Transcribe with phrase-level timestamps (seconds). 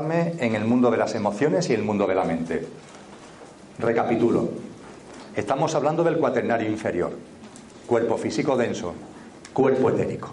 [0.00, 2.64] en el mundo de las emociones y el mundo de la mente.
[3.80, 4.48] Recapitulo.
[5.34, 7.10] Estamos hablando del cuaternario inferior,
[7.84, 8.94] cuerpo físico denso,
[9.52, 10.30] cuerpo etérico.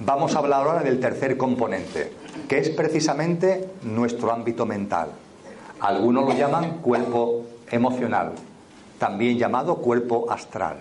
[0.00, 2.12] Vamos a hablar ahora del tercer componente,
[2.48, 5.10] que es precisamente nuestro ámbito mental.
[5.78, 8.32] Algunos lo llaman cuerpo emocional,
[8.98, 10.78] también llamado cuerpo astral.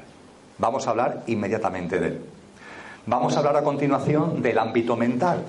[0.58, 2.22] Vamos a hablar inmediatamente de él.
[3.06, 5.44] Vamos a hablar a continuación del ámbito mental,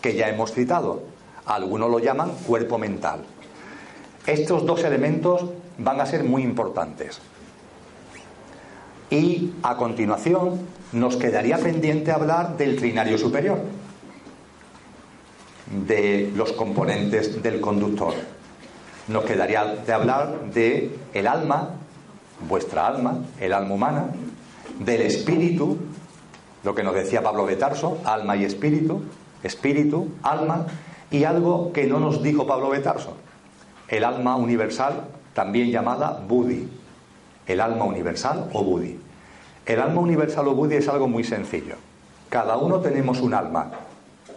[0.00, 1.11] que ya hemos citado.
[1.46, 3.24] Algunos lo llaman cuerpo mental.
[4.26, 5.44] Estos dos elementos
[5.78, 7.20] van a ser muy importantes.
[9.10, 10.60] Y a continuación
[10.92, 13.58] nos quedaría pendiente hablar del trinario superior,
[15.86, 18.14] de los componentes del conductor.
[19.08, 21.70] Nos quedaría de hablar de el alma,
[22.48, 24.06] vuestra alma, el alma humana,
[24.78, 25.78] del espíritu,
[26.62, 29.02] lo que nos decía Pablo de Tarso, alma y espíritu,
[29.42, 30.66] espíritu, alma
[31.12, 33.14] y algo que no nos dijo Pablo Betarso,
[33.86, 36.66] el alma universal, también llamada Budi,
[37.46, 38.98] el alma universal o Budi.
[39.66, 41.76] El alma universal o Budi es algo muy sencillo.
[42.30, 43.70] Cada uno tenemos un alma.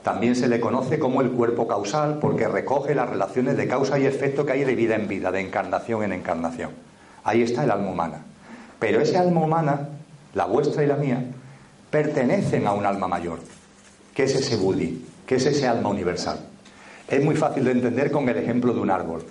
[0.04, 4.06] También se le conoce como el cuerpo causal porque recoge las relaciones de causa y
[4.06, 6.72] efecto que hay de vida en vida, de encarnación en encarnación.
[7.24, 8.20] Ahí está el alma humana.
[8.80, 9.90] Pero ese alma humana,
[10.34, 11.24] la vuestra y la mía,
[11.90, 13.40] pertenecen a un alma mayor.
[14.14, 15.06] ¿Qué es ese Budi?
[15.26, 16.40] ¿Qué es ese alma universal?
[17.08, 19.24] Es muy fácil de entender con el ejemplo de un árbol.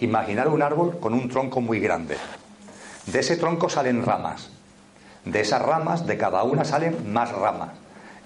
[0.00, 2.16] Imaginar un árbol con un tronco muy grande.
[3.06, 4.50] De ese tronco salen ramas.
[5.24, 7.70] De esas ramas, de cada una salen más ramas.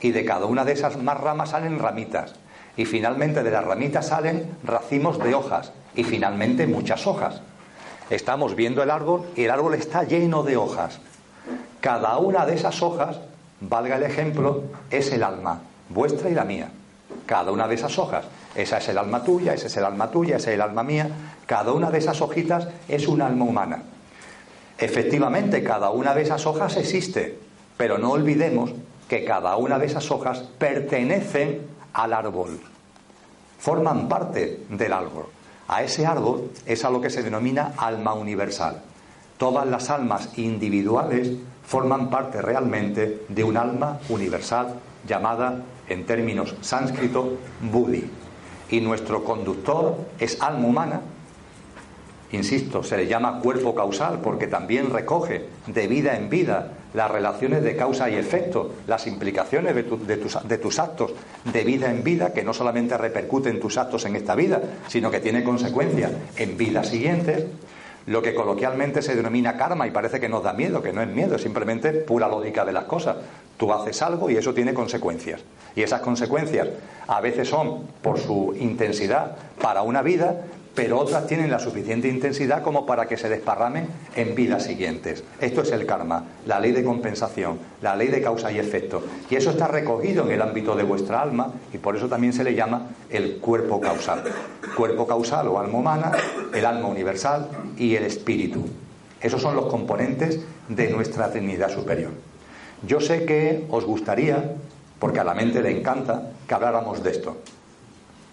[0.00, 2.34] Y de cada una de esas más ramas salen ramitas.
[2.76, 5.72] Y finalmente de las ramitas salen racimos de hojas.
[5.94, 7.42] Y finalmente muchas hojas.
[8.08, 11.00] Estamos viendo el árbol y el árbol está lleno de hojas.
[11.80, 13.20] Cada una de esas hojas,
[13.60, 15.60] valga el ejemplo, es el alma
[15.91, 16.70] vuestra y la mía.
[17.26, 18.24] Cada una de esas hojas,
[18.55, 21.09] esa es el alma tuya, esa es el alma tuya, esa es el alma mía,
[21.47, 23.83] cada una de esas hojitas es un alma humana.
[24.78, 27.39] Efectivamente, cada una de esas hojas existe,
[27.77, 28.72] pero no olvidemos
[29.09, 31.62] que cada una de esas hojas pertenecen
[31.93, 32.60] al árbol,
[33.59, 35.27] forman parte del árbol.
[35.69, 38.83] A ese árbol es a lo que se denomina alma universal.
[39.37, 41.31] Todas las almas individuales
[41.65, 44.75] forman parte realmente de un alma universal
[45.06, 48.10] llamada en términos sánscrito, Budi.
[48.70, 51.00] Y nuestro conductor es alma humana.
[52.32, 57.62] Insisto, se le llama cuerpo causal porque también recoge de vida en vida las relaciones
[57.62, 61.12] de causa y efecto, las implicaciones de, tus, tus, actos
[61.44, 65.20] de vida en vida, que no solamente repercuten tus actos en esta vida, sino que
[65.20, 67.47] tiene consecuencias en vidas siguientes
[68.06, 71.09] lo que coloquialmente se denomina karma y parece que nos da miedo, que no es
[71.09, 73.16] miedo, es simplemente pura lógica de las cosas.
[73.60, 75.43] Tú haces algo y eso tiene consecuencias.
[75.76, 76.66] Y esas consecuencias
[77.06, 82.62] a veces son por su intensidad para una vida, pero otras tienen la suficiente intensidad
[82.62, 83.86] como para que se desparramen
[84.16, 85.24] en vidas siguientes.
[85.42, 89.03] Esto es el karma, la ley de compensación, la ley de causa y efecto.
[89.28, 92.45] Y eso está recogido en el ámbito de vuestra alma y por eso también se
[92.45, 94.24] le llama el cuerpo causal.
[94.74, 96.12] Cuerpo causal o alma humana,
[96.54, 97.47] el alma universal
[97.77, 98.66] y el espíritu.
[99.21, 102.29] Esos son los componentes de nuestra Trinidad superior.
[102.86, 104.54] Yo sé que os gustaría,
[104.98, 107.36] porque a la mente le encanta, que habláramos de esto,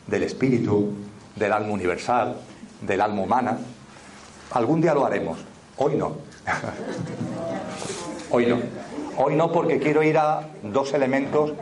[0.08, 0.94] del espíritu,
[1.36, 2.38] del alma universal,
[2.82, 3.58] del alma humana.
[4.52, 5.40] Algún día lo haremos,
[5.78, 6.16] hoy no.
[8.32, 8.58] hoy no.
[9.18, 11.54] Hoy no porque quiero ir a dos elementos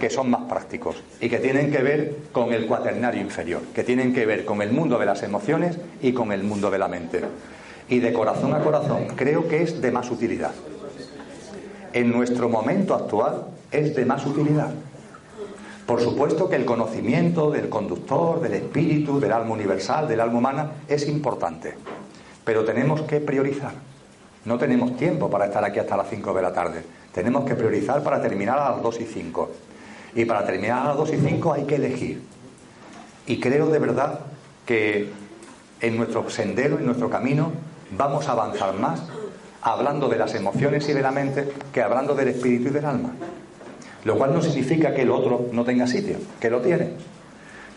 [0.00, 4.12] que son más prácticos y que tienen que ver con el cuaternario inferior, que tienen
[4.12, 7.22] que ver con el mundo de las emociones y con el mundo de la mente.
[7.88, 10.52] Y de corazón a corazón, creo que es de más utilidad.
[11.96, 14.68] En nuestro momento actual es de más utilidad.
[15.86, 20.72] Por supuesto que el conocimiento del conductor, del espíritu, del alma universal, del alma humana
[20.88, 21.72] es importante,
[22.44, 23.72] pero tenemos que priorizar.
[24.44, 26.84] No tenemos tiempo para estar aquí hasta las 5 de la tarde.
[27.14, 29.50] Tenemos que priorizar para terminar a las 2 y 5.
[30.16, 32.22] Y para terminar a las 2 y 5 hay que elegir.
[33.26, 34.20] Y creo de verdad
[34.66, 35.08] que
[35.80, 37.52] en nuestro sendero, en nuestro camino,
[37.96, 39.02] vamos a avanzar más
[39.62, 43.12] hablando de las emociones y de la mente que hablando del espíritu y del alma.
[44.04, 46.90] Lo cual no significa que el otro no tenga sitio, que lo tiene.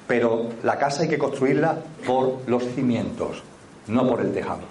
[0.08, 3.44] Pero la casa hay que construirla por los cimientos,
[3.88, 4.62] no por el tejado.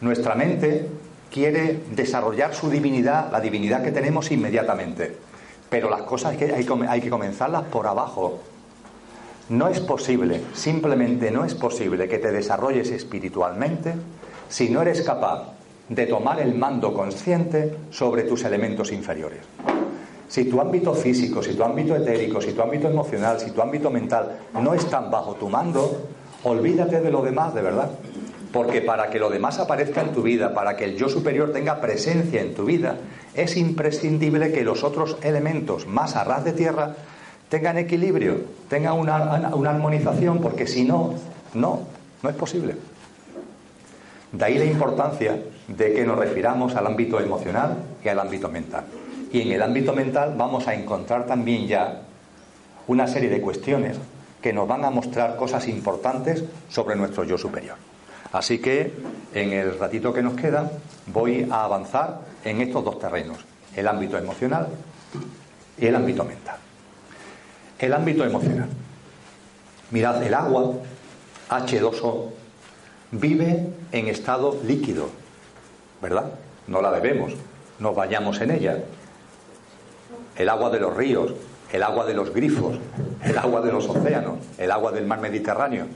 [0.00, 0.88] Nuestra mente
[1.30, 5.16] quiere desarrollar su divinidad, la divinidad que tenemos inmediatamente.
[5.70, 8.40] Pero las cosas hay que, hay que comenzarlas por abajo.
[9.48, 13.94] No es posible, simplemente no es posible que te desarrolles espiritualmente
[14.48, 15.54] si no eres capaz
[15.88, 19.40] de tomar el mando consciente sobre tus elementos inferiores.
[20.28, 23.90] Si tu ámbito físico, si tu ámbito etérico, si tu ámbito emocional, si tu ámbito
[23.90, 26.08] mental no están bajo tu mando,
[26.42, 27.90] olvídate de lo demás, de verdad.
[28.52, 31.80] Porque para que lo demás aparezca en tu vida, para que el yo superior tenga
[31.80, 32.96] presencia en tu vida,
[33.34, 36.94] es imprescindible que los otros elementos más a ras de tierra
[37.48, 38.38] tengan equilibrio,
[38.68, 41.14] tengan una, una armonización, porque si no,
[41.52, 41.80] no,
[42.22, 42.76] no es posible.
[44.32, 48.84] De ahí la importancia de que nos refiramos al ámbito emocional y al ámbito mental.
[49.32, 52.02] Y en el ámbito mental vamos a encontrar también ya
[52.86, 53.96] una serie de cuestiones
[54.42, 57.76] que nos van a mostrar cosas importantes sobre nuestro yo superior.
[58.32, 58.92] Así que
[59.32, 60.70] en el ratito que nos queda
[61.06, 63.38] voy a avanzar en estos dos terrenos,
[63.74, 64.68] el ámbito emocional
[65.78, 66.56] y el ámbito mental.
[67.78, 68.68] El ámbito emocional.
[69.90, 70.72] Mirad, el agua
[71.48, 72.30] H2O
[73.12, 75.08] vive en estado líquido,
[76.04, 76.32] ¿verdad?
[76.66, 77.32] No la bebemos,
[77.78, 78.76] nos bañamos en ella.
[80.36, 81.32] El agua de los ríos,
[81.72, 82.76] el agua de los grifos,
[83.24, 85.86] el agua de los océanos, el agua del mar Mediterráneo,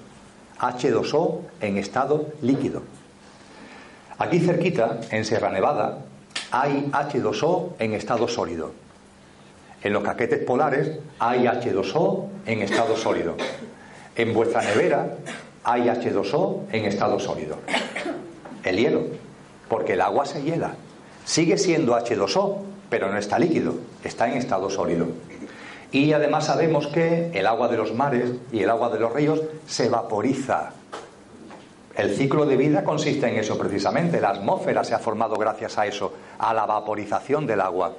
[0.60, 2.84] H2O en estado líquido.
[4.16, 5.98] Aquí cerquita, en Sierra Nevada,
[6.52, 8.72] hay H2O en estado sólido.
[9.82, 13.36] En los caquetes polares hay H2O en estado sólido.
[14.16, 15.16] En vuestra nevera
[15.64, 17.58] hay H2O en estado sólido.
[18.64, 19.27] El hielo,
[19.68, 20.74] porque el agua se hiela.
[21.24, 22.56] Sigue siendo H2O,
[22.88, 25.06] pero no está líquido, está en estado sólido.
[25.90, 29.40] Y además sabemos que el agua de los mares y el agua de los ríos
[29.66, 30.72] se vaporiza.
[31.96, 34.20] El ciclo de vida consiste en eso precisamente.
[34.20, 37.94] La atmósfera se ha formado gracias a eso, a la vaporización del agua.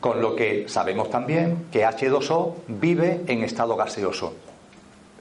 [0.00, 4.32] Con lo que sabemos también que H2O vive en estado gaseoso,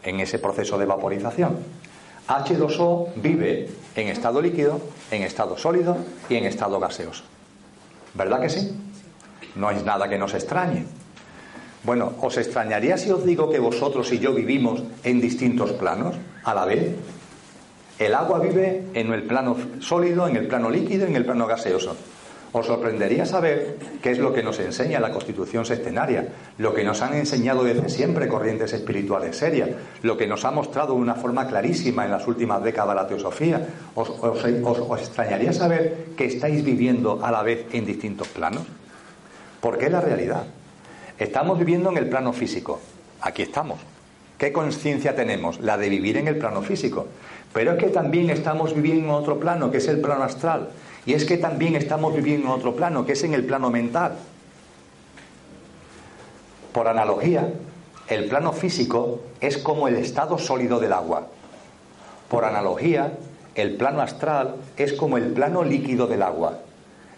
[0.03, 1.57] en ese proceso de vaporización.
[2.29, 4.79] H2O vive en estado líquido,
[5.09, 5.97] en estado sólido
[6.29, 7.23] y en estado gaseoso.
[8.13, 8.71] ¿Verdad que sí?
[9.55, 10.85] No es nada que nos extrañe.
[11.83, 16.53] Bueno, ¿os extrañaría si os digo que vosotros y yo vivimos en distintos planos a
[16.53, 16.95] la vez?
[17.97, 21.95] El agua vive en el plano sólido, en el plano líquido, en el plano gaseoso.
[22.51, 27.01] Os sorprendería saber qué es lo que nos enseña la Constitución sextenaria, lo que nos
[27.03, 29.69] han enseñado desde siempre corrientes espirituales serias,
[30.01, 33.67] lo que nos ha mostrado de una forma clarísima en las últimas décadas la teosofía.
[33.93, 38.63] Os, os extrañaría saber que estáis viviendo a la vez en distintos planos.
[39.61, 40.43] Porque es la realidad.
[41.19, 42.79] Estamos viviendo en el plano físico.
[43.21, 43.79] Aquí estamos.
[44.39, 45.59] ¿Qué conciencia tenemos?
[45.59, 47.07] La de vivir en el plano físico.
[47.53, 50.69] Pero es que también estamos viviendo en otro plano, que es el plano astral.
[51.05, 54.17] Y es que también estamos viviendo en otro plano, que es en el plano mental.
[56.73, 57.51] Por analogía,
[58.07, 61.27] el plano físico es como el estado sólido del agua.
[62.27, 63.13] Por analogía,
[63.55, 66.59] el plano astral es como el plano líquido del agua.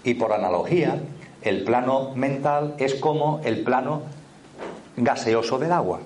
[0.04, 1.02] Y por analogía,
[1.42, 4.04] el plano mental es como el plano
[4.98, 6.00] gaseoso del agua,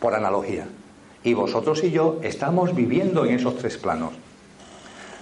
[0.00, 0.66] por analogía.
[1.22, 4.12] Y vosotros y yo estamos viviendo en esos tres planos.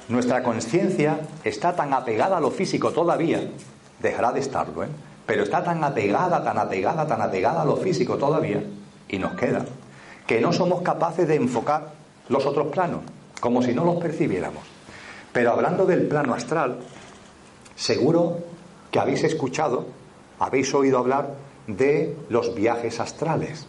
[0.09, 3.51] Nuestra conciencia está tan apegada a lo físico todavía,
[4.01, 4.89] dejará de estarlo, ¿eh?
[5.27, 8.63] pero está tan apegada, tan apegada, tan apegada a lo físico todavía,
[9.09, 9.65] y nos queda,
[10.25, 11.93] que no somos capaces de enfocar
[12.29, 13.01] los otros planos,
[13.41, 14.63] como si no los percibiéramos.
[15.33, 16.79] Pero hablando del plano astral,
[17.75, 18.39] seguro
[18.93, 19.87] que habéis escuchado,
[20.39, 21.35] habéis oído hablar
[21.67, 23.67] de los viajes astrales.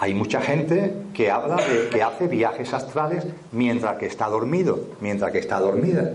[0.00, 5.32] Hay mucha gente que habla de que hace viajes astrales mientras que está dormido, mientras
[5.32, 6.14] que está dormida.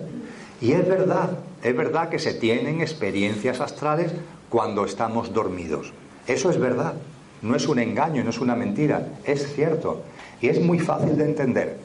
[0.62, 4.14] Y es verdad, es verdad que se tienen experiencias astrales
[4.50, 5.92] cuando estamos dormidos.
[6.28, 6.94] Eso es verdad,
[7.42, 10.04] no es un engaño, no es una mentira, es cierto.
[10.40, 11.78] Y es muy fácil de entender.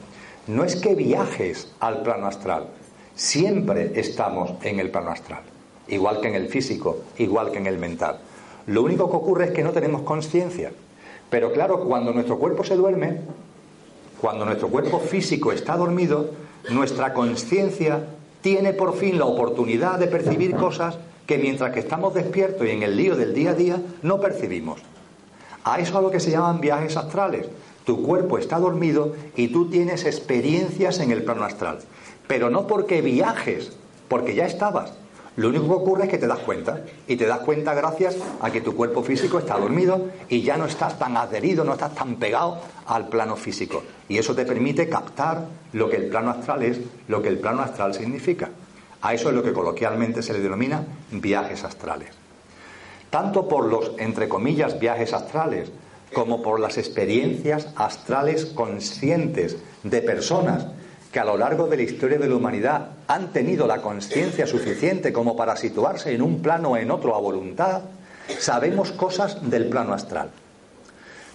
[0.47, 2.67] No es que viajes al plano astral,
[3.13, 5.41] siempre estamos en el plano astral,
[5.89, 8.19] igual que en el físico, igual que en el mental.
[8.67, 10.71] Lo único que ocurre es que no tenemos conciencia.
[11.29, 13.21] Pero claro, cuando nuestro cuerpo se duerme,
[14.19, 16.31] cuando nuestro cuerpo físico está dormido,
[16.69, 18.03] nuestra conciencia
[18.41, 22.83] tiene por fin la oportunidad de percibir cosas que mientras que estamos despiertos y en
[22.83, 24.81] el lío del día a día no percibimos.
[25.63, 27.47] A eso es a lo que se llaman viajes astrales.
[27.85, 31.79] Tu cuerpo está dormido y tú tienes experiencias en el plano astral.
[32.27, 33.73] Pero no porque viajes,
[34.07, 34.93] porque ya estabas.
[35.39, 36.81] Lo único que ocurre es que te das cuenta.
[37.07, 40.65] Y te das cuenta gracias a que tu cuerpo físico está dormido y ya no
[40.65, 43.81] estás tan adherido, no estás tan pegado al plano físico.
[44.09, 47.61] Y eso te permite captar lo que el plano astral es, lo que el plano
[47.61, 48.49] astral significa.
[49.01, 52.09] A eso es lo que coloquialmente se le denomina viajes astrales.
[53.09, 55.71] Tanto por los, entre comillas, viajes astrales,
[56.13, 60.67] como por las experiencias astrales conscientes de personas
[61.11, 65.11] que a lo largo de la historia de la humanidad han tenido la conciencia suficiente
[65.11, 67.81] como para situarse en un plano o en otro a voluntad,
[68.37, 70.29] sabemos cosas del plano astral.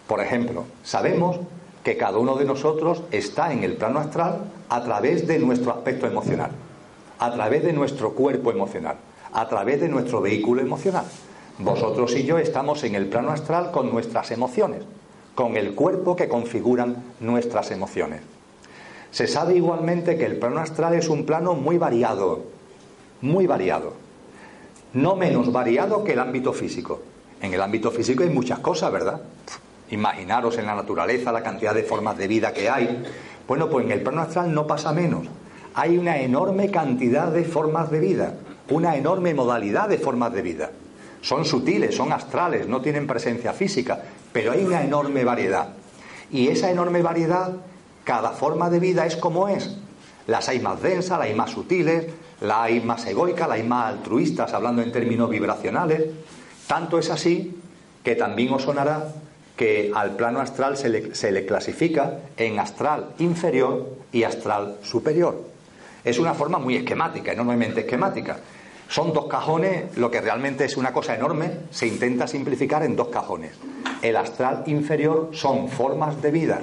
[0.06, 1.40] Por ejemplo, sabemos
[1.82, 6.06] que cada uno de nosotros está en el plano astral a través de nuestro aspecto
[6.06, 6.50] emocional,
[7.18, 8.96] a través de nuestro cuerpo emocional,
[9.32, 11.04] a través de nuestro vehículo emocional.
[11.58, 14.82] Vosotros y yo estamos en el plano astral con nuestras emociones,
[15.34, 18.20] con el cuerpo que configuran nuestras emociones.
[19.14, 22.46] Se sabe igualmente que el plano astral es un plano muy variado,
[23.20, 23.92] muy variado,
[24.92, 27.00] no menos variado que el ámbito físico.
[27.40, 29.20] En el ámbito físico hay muchas cosas, ¿verdad?
[29.90, 33.04] Imaginaros en la naturaleza la cantidad de formas de vida que hay.
[33.46, 35.28] Bueno, pues en el plano astral no pasa menos.
[35.74, 38.34] Hay una enorme cantidad de formas de vida,
[38.68, 40.72] una enorme modalidad de formas de vida.
[41.20, 44.02] Son sutiles, son astrales, no tienen presencia física,
[44.32, 45.68] pero hay una enorme variedad.
[46.32, 47.52] Y esa enorme variedad
[48.04, 49.76] cada forma de vida es como es.
[50.26, 52.06] Las hay más densas, las hay más sutiles,
[52.40, 56.02] las hay más egoicas, las hay más altruistas, hablando en términos vibracionales.
[56.66, 57.58] Tanto es así
[58.02, 59.08] que también os sonará
[59.56, 65.42] que al plano astral se le, se le, clasifica en astral inferior y astral superior.
[66.04, 68.38] Es una forma muy esquemática, enormemente esquemática.
[68.88, 73.08] Son dos cajones, lo que realmente es una cosa enorme, se intenta simplificar en dos
[73.08, 73.52] cajones.
[74.02, 76.60] El astral inferior son formas de vida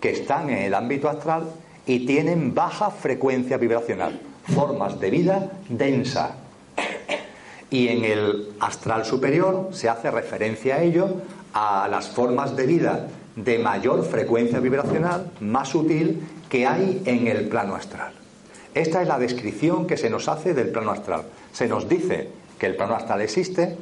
[0.00, 1.44] que están en el ámbito astral
[1.86, 4.20] y tienen baja frecuencia vibracional,
[4.54, 6.36] formas de vida densa.
[7.70, 11.08] Y en el astral superior se hace referencia a ello
[11.52, 17.48] a las formas de vida de mayor frecuencia vibracional, más sutil, que hay en el
[17.48, 18.12] plano astral.
[18.74, 21.22] Esta es la descripción que se nos hace del plano astral.
[21.52, 23.76] Se nos dice que el plano astral existe,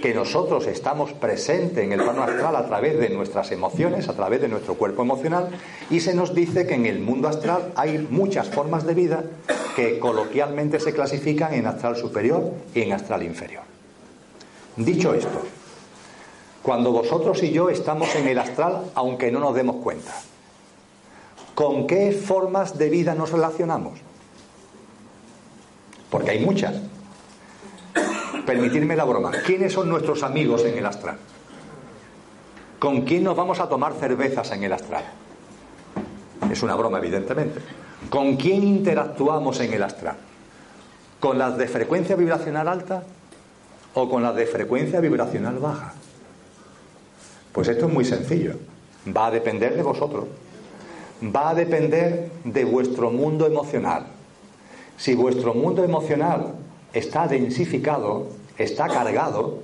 [0.00, 4.40] que nosotros estamos presentes en el plano astral a través de nuestras emociones, a través
[4.40, 5.48] de nuestro cuerpo emocional,
[5.90, 9.24] y se nos dice que en el mundo astral hay muchas formas de vida
[9.76, 13.62] que coloquialmente se clasifican en astral superior y en astral inferior.
[14.76, 15.42] Dicho esto,
[16.62, 20.12] cuando vosotros y yo estamos en el astral, aunque no nos demos cuenta,
[21.54, 23.98] ¿con qué formas de vida nos relacionamos?
[26.10, 26.74] Porque hay muchas.
[28.46, 29.30] Permitirme la broma.
[29.44, 31.16] ¿Quiénes son nuestros amigos en el astral?
[32.78, 35.04] ¿Con quién nos vamos a tomar cervezas en el astral?
[36.50, 37.60] Es una broma, evidentemente.
[38.08, 40.16] ¿Con quién interactuamos en el astral?
[41.20, 43.02] ¿Con las de frecuencia vibracional alta
[43.94, 45.92] o con las de frecuencia vibracional baja?
[47.52, 48.54] Pues esto es muy sencillo.
[49.14, 50.24] Va a depender de vosotros.
[51.22, 54.06] Va a depender de vuestro mundo emocional.
[54.96, 56.54] Si vuestro mundo emocional
[56.92, 58.28] está densificado,
[58.58, 59.60] está cargado,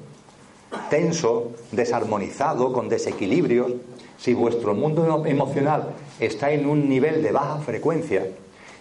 [0.91, 3.73] tenso, desarmonizado, con desequilibrios,
[4.19, 5.91] si vuestro mundo emocional
[6.21, 8.27] está en un nivel de baja frecuencia,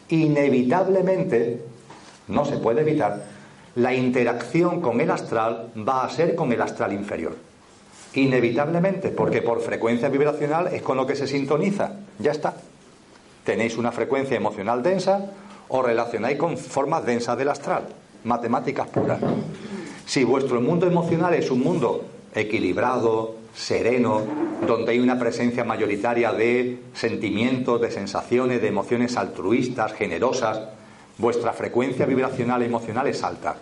[0.10, 1.62] inevitablemente,
[2.28, 3.25] no se puede evitar,
[3.75, 7.36] la interacción con el astral va a ser con el astral inferior.
[8.14, 11.92] Inevitablemente, porque por frecuencia vibracional es con lo que se sintoniza.
[12.18, 12.54] Ya está.
[13.44, 15.32] Tenéis una frecuencia emocional densa,
[15.68, 17.84] os relacionáis con formas densas del astral
[18.25, 19.20] matemáticas puras.
[20.05, 24.22] Si vuestro mundo emocional es un mundo equilibrado, sereno,
[24.67, 30.60] donde hay una presencia mayoritaria de sentimientos, de sensaciones, de emociones altruistas, generosas,
[31.17, 33.55] vuestra frecuencia vibracional emocional es alta.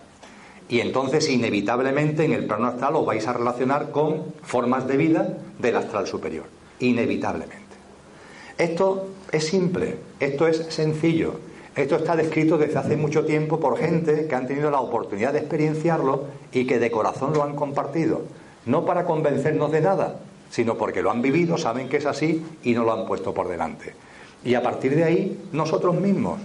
[0.70, 5.38] Y entonces inevitablemente en el plano astral os vais a relacionar con formas de vida
[5.60, 6.46] del astral superior.
[6.80, 7.62] Inevitablemente.
[8.58, 11.40] Esto es simple, esto es sencillo.
[11.76, 15.40] Esto está descrito desde hace mucho tiempo por gente que han tenido la oportunidad de
[15.40, 18.22] experienciarlo y que de corazón lo han compartido.
[18.66, 22.74] no para convencernos de nada, sino porque lo han vivido, saben que es así y
[22.74, 23.94] no lo han puesto por delante.
[24.46, 26.40] Y a partir de ahí, nosotros mismos,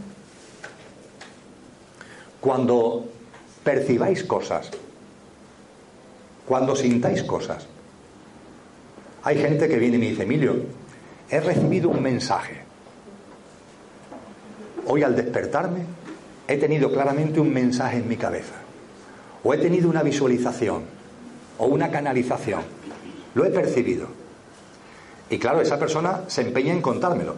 [2.41, 3.05] cuando
[3.63, 4.71] percibáis cosas,
[6.47, 7.67] cuando sintáis cosas,
[9.23, 10.57] hay gente que viene y me dice, Emilio,
[11.29, 12.68] he recibido un mensaje.
[14.91, 15.81] Hoy al despertarme
[16.47, 18.55] he tenido claramente un mensaje en mi cabeza.
[19.45, 20.83] O he tenido una visualización
[21.59, 22.63] o una canalización.
[23.35, 24.07] Lo he percibido.
[25.29, 27.37] Y claro, esa persona se empeña en contármelo.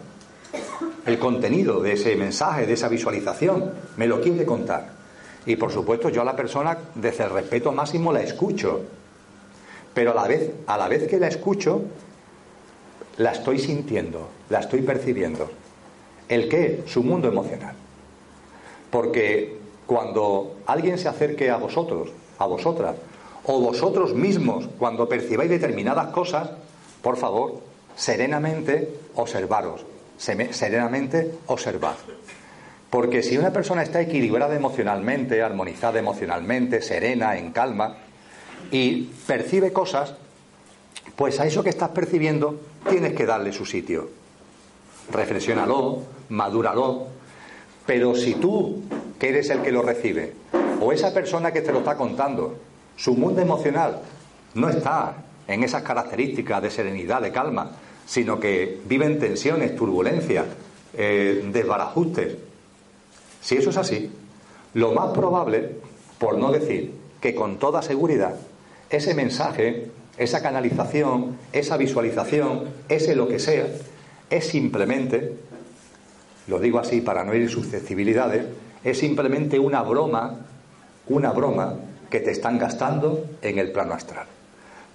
[1.05, 4.87] El contenido de ese mensaje, de esa visualización, me lo quiere contar.
[5.45, 8.81] Y por supuesto yo a la persona, desde el respeto máximo, la escucho.
[9.93, 11.81] Pero a la vez, a la vez que la escucho,
[13.17, 15.49] la estoy sintiendo, la estoy percibiendo.
[16.31, 16.83] ¿El qué?
[16.87, 17.75] Su mundo emocional.
[18.89, 22.07] Porque cuando alguien se acerque a vosotros,
[22.39, 22.95] a vosotras,
[23.43, 26.51] o vosotros mismos, cuando percibáis determinadas cosas,
[27.01, 27.59] por favor,
[27.97, 29.81] serenamente observaros,
[30.17, 31.95] serenamente observad.
[32.89, 37.97] Porque si una persona está equilibrada emocionalmente, armonizada emocionalmente, serena, en calma,
[38.71, 40.15] y percibe cosas,
[41.17, 42.57] pues a eso que estás percibiendo
[42.89, 44.09] tienes que darle su sitio.
[45.11, 47.07] Reflexiónalo, madúralo.
[47.85, 48.81] Pero si tú,
[49.19, 50.33] que eres el que lo recibe,
[50.79, 52.55] o esa persona que te lo está contando,
[52.95, 53.99] su mundo emocional
[54.55, 55.15] no está
[55.47, 57.71] en esas características de serenidad, de calma,
[58.05, 60.45] sino que vive en tensiones, turbulencias,
[60.97, 62.35] eh, desbarajustes.
[63.41, 64.11] Si eso es así,
[64.73, 65.77] lo más probable,
[66.19, 68.35] por no decir que con toda seguridad,
[68.89, 73.67] ese mensaje, esa canalización, esa visualización, ese lo que sea,
[74.29, 75.33] es simplemente,
[76.47, 78.45] lo digo así para no ir susceptibilidades,
[78.83, 80.37] es simplemente una broma,
[81.07, 81.75] una broma
[82.09, 84.25] que te están gastando en el plano astral.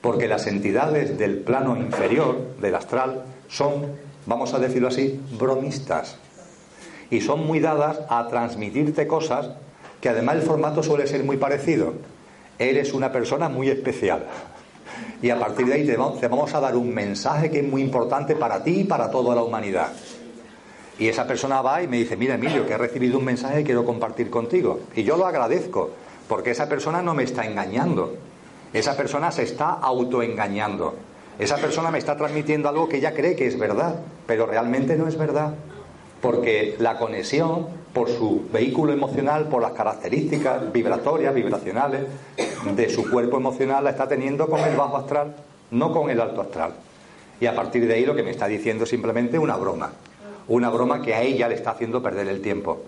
[0.00, 3.86] Porque las entidades del plano inferior, del astral, son,
[4.26, 6.16] vamos a decirlo así, bromistas.
[7.10, 9.50] Y son muy dadas a transmitirte cosas
[10.00, 11.94] que además el formato suele ser muy parecido
[12.58, 14.24] eres una persona muy especial.
[15.22, 18.34] Y a partir de ahí te vamos a dar un mensaje que es muy importante
[18.34, 19.88] para ti y para toda la humanidad.
[20.98, 23.64] Y esa persona va y me dice, mira Emilio, que he recibido un mensaje que
[23.64, 24.80] quiero compartir contigo.
[24.94, 25.90] Y yo lo agradezco,
[26.28, 28.14] porque esa persona no me está engañando.
[28.72, 30.94] Esa persona se está autoengañando.
[31.38, 35.06] Esa persona me está transmitiendo algo que ella cree que es verdad, pero realmente no
[35.06, 35.54] es verdad.
[36.22, 42.02] Porque la conexión por su vehículo emocional, por las características vibratorias, vibracionales
[42.74, 45.36] de su cuerpo emocional, la está teniendo con el bajo astral,
[45.70, 46.72] no con el alto astral.
[47.38, 49.92] Y a partir de ahí lo que me está diciendo es simplemente una broma.
[50.48, 52.82] Una broma que a ella le está haciendo perder el tiempo.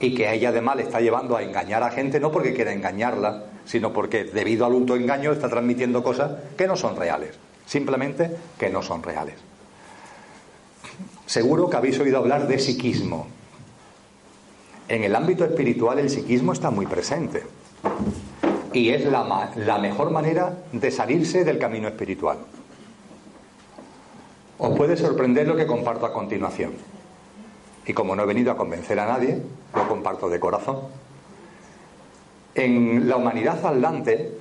[0.00, 2.72] Y que a ella además le está llevando a engañar a gente, no porque quiera
[2.72, 7.38] engañarla, sino porque debido al engaño está transmitiendo cosas que no son reales.
[7.66, 9.36] Simplemente que no son reales.
[11.26, 13.26] Seguro que habéis oído hablar de psiquismo.
[14.88, 17.42] En el ámbito espiritual el psiquismo está muy presente
[18.74, 22.38] y es la, la mejor manera de salirse del camino espiritual.
[24.58, 26.72] Os puede sorprender lo que comparto a continuación.
[27.86, 29.40] Y como no he venido a convencer a nadie,
[29.74, 30.80] lo comparto de corazón.
[32.54, 34.38] En la humanidad atlante,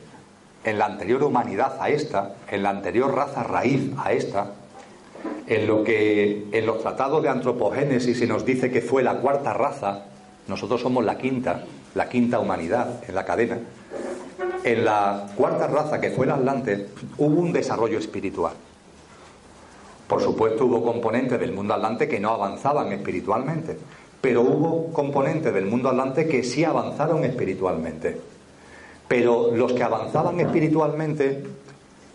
[0.64, 4.52] en la anterior humanidad a esta, en la anterior raza raíz a esta,
[5.48, 9.54] en lo que en los tratados de antropogénesis se nos dice que fue la cuarta
[9.54, 10.06] raza,
[10.48, 11.64] nosotros somos la quinta,
[11.96, 13.58] la quinta humanidad en la cadena.
[14.64, 18.54] En la cuarta raza, que fue el Atlante, hubo un desarrollo espiritual.
[20.13, 23.76] Por supuesto, hubo componentes del mundo Atlante que no avanzaban espiritualmente,
[24.21, 28.21] pero hubo componentes del mundo Atlante que sí avanzaron espiritualmente.
[29.08, 31.43] Pero los que avanzaban espiritualmente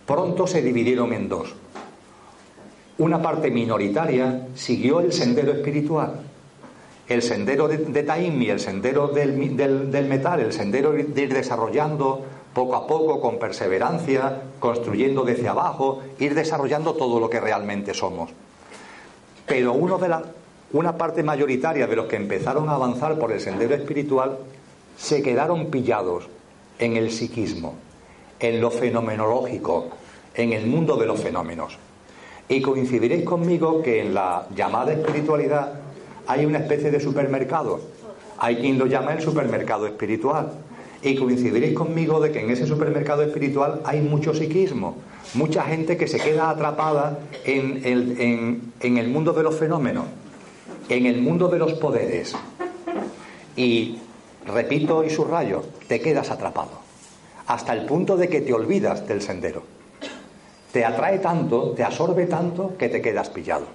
[0.06, 1.56] pronto se dividieron en dos.
[2.98, 6.20] Una parte minoritaria siguió el sendero espiritual
[7.08, 12.22] el sendero de, de el sendero del, del, metal, el sendero de ir desarrollando
[12.54, 18.30] poco a poco, con perseverancia, construyendo desde abajo, ir desarrollando todo lo que realmente somos.
[19.46, 20.22] Pero uno de la,
[20.72, 24.38] una parte mayoritaria de los que empezaron a avanzar por el sendero espiritual
[24.96, 26.28] se quedaron pillados
[26.78, 27.74] en el psiquismo,
[28.40, 29.86] en lo fenomenológico,
[30.34, 31.78] en el mundo de los fenómenos.
[32.48, 35.74] Y coincidiréis conmigo que en la llamada espiritualidad
[36.26, 37.80] hay una especie de supermercado.
[38.38, 40.52] Hay quien lo llama el supermercado espiritual.
[41.02, 44.96] Y coincidiréis conmigo de que en ese supermercado espiritual hay mucho psiquismo,
[45.34, 50.06] mucha gente que se queda atrapada en el, en el mundo de los fenómenos,
[50.88, 52.34] en el mundo de los poderes.
[53.54, 53.98] Y
[54.46, 56.70] repito y subrayo, te quedas atrapado,
[57.46, 59.62] hasta el punto de que te olvidas del sendero.
[60.72, 63.66] te atrae tanto, te absorbe tanto que te quedas pillado.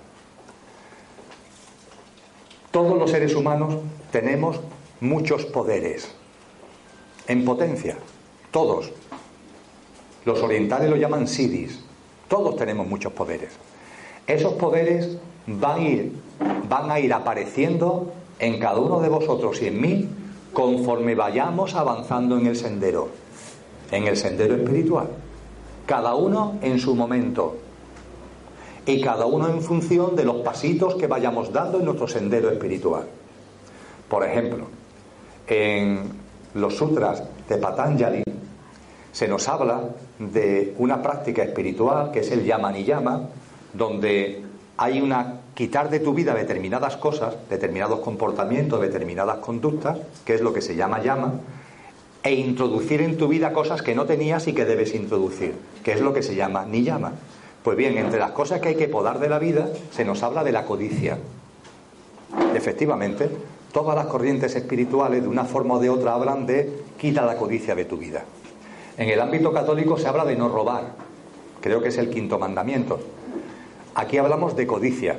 [2.72, 3.76] Todos los seres humanos
[4.12, 4.60] tenemos
[5.00, 6.14] muchos poderes,
[7.28, 7.98] en potencia,
[8.52, 8.92] todos.
[10.26, 11.80] Los orientales lo llaman sidis,
[12.28, 13.52] todos tenemos muchos poderes.
[14.26, 16.14] Esos poderes van a ir,
[16.70, 20.10] van a ir apareciendo en cada uno de vosotros y en mí
[20.54, 23.10] conforme vayamos avanzando en el sendero,
[23.92, 25.08] en el sendero espiritual.
[25.86, 27.58] Cada uno en su momento
[28.86, 33.06] y cada uno en función de los pasitos que vayamos dando en nuestro sendero espiritual.
[34.08, 34.68] Por ejemplo,
[35.48, 36.23] en
[36.56, 38.24] los sutras de Patanjali
[39.12, 39.82] se nos habla
[40.20, 43.30] de una práctica espiritual que es el yama yama,
[43.74, 44.42] donde
[44.78, 50.52] hay una quitar de tu vida determinadas cosas, determinados comportamientos, determinadas conductas, que es lo
[50.52, 51.34] que se llama llama,
[52.24, 56.02] e introducir en tu vida cosas que no tenías y que debes introducir, que es
[56.02, 57.14] lo que se llama ni llama.
[57.64, 60.44] Pues bien, entre las cosas que hay que podar de la vida, se nos habla
[60.44, 61.18] de la codicia.
[62.56, 63.30] Efectivamente,
[63.74, 67.76] todas las corrientes espirituales, de una forma o de otra, hablan de quita la codicia
[67.76, 68.24] de tu vida.
[68.98, 70.94] En el ámbito católico se habla de no robar,
[71.60, 73.00] creo que es el quinto mandamiento.
[73.96, 75.18] Aquí hablamos de codicia,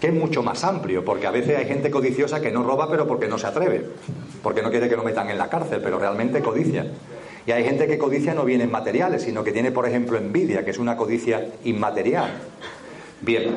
[0.00, 3.06] que es mucho más amplio, porque a veces hay gente codiciosa que no roba, pero
[3.06, 3.86] porque no se atreve,
[4.42, 6.90] porque no quiere que lo metan en la cárcel, pero realmente codicia.
[7.46, 10.64] Y hay gente que codicia no viene en materiales, sino que tiene, por ejemplo, envidia,
[10.64, 12.30] que es una codicia inmaterial.
[13.20, 13.54] Bien,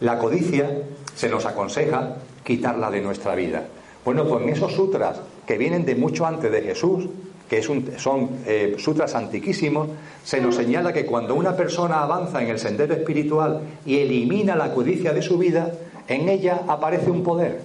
[0.00, 0.70] la codicia
[1.14, 3.64] se nos aconseja quitarla de nuestra vida.
[4.04, 7.08] Bueno, pues en esos sutras que vienen de mucho antes de Jesús,
[7.48, 9.88] que son eh, sutras antiquísimos,
[10.22, 14.72] se nos señala que cuando una persona avanza en el sendero espiritual y elimina la
[14.72, 15.72] codicia de su vida,
[16.08, 17.62] en ella aparece un poder,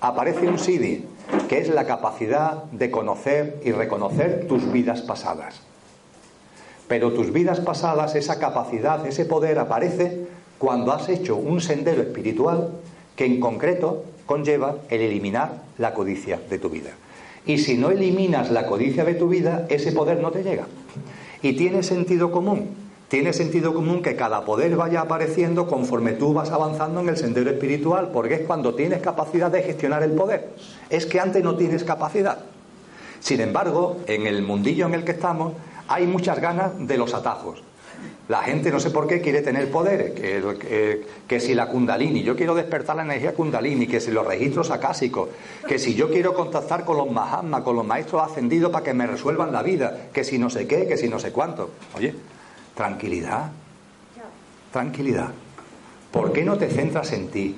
[0.00, 1.04] aparece un siddhi,
[1.48, 5.60] que es la capacidad de conocer y reconocer tus vidas pasadas.
[6.88, 10.26] Pero tus vidas pasadas, esa capacidad, ese poder aparece
[10.58, 12.70] cuando has hecho un sendero espiritual
[13.16, 16.90] que en concreto conlleva el eliminar la codicia de tu vida.
[17.44, 20.66] Y si no eliminas la codicia de tu vida, ese poder no te llega.
[21.42, 22.82] Y tiene sentido común.
[23.08, 27.50] Tiene sentido común que cada poder vaya apareciendo conforme tú vas avanzando en el sendero
[27.50, 30.50] espiritual, porque es cuando tienes capacidad de gestionar el poder.
[30.88, 32.38] Es que antes no tienes capacidad.
[33.20, 35.52] Sin embargo, en el mundillo en el que estamos,
[35.88, 37.62] hay muchas ganas de los atajos.
[38.32, 40.12] La gente no sé por qué quiere tener poderes,
[41.28, 45.28] que, si la kundalini, yo quiero despertar la energía kundalini, que si los registros acásicos,
[45.68, 49.06] que si yo quiero contactar con los mahatmas, con los maestros ascendidos para que me
[49.06, 51.72] resuelvan la vida, que si no sé qué, que si no sé cuánto.
[51.94, 52.14] Oye,
[52.74, 53.52] tranquilidad,
[54.72, 55.28] tranquilidad.
[56.10, 57.54] ¿Por qué no te centras en ti?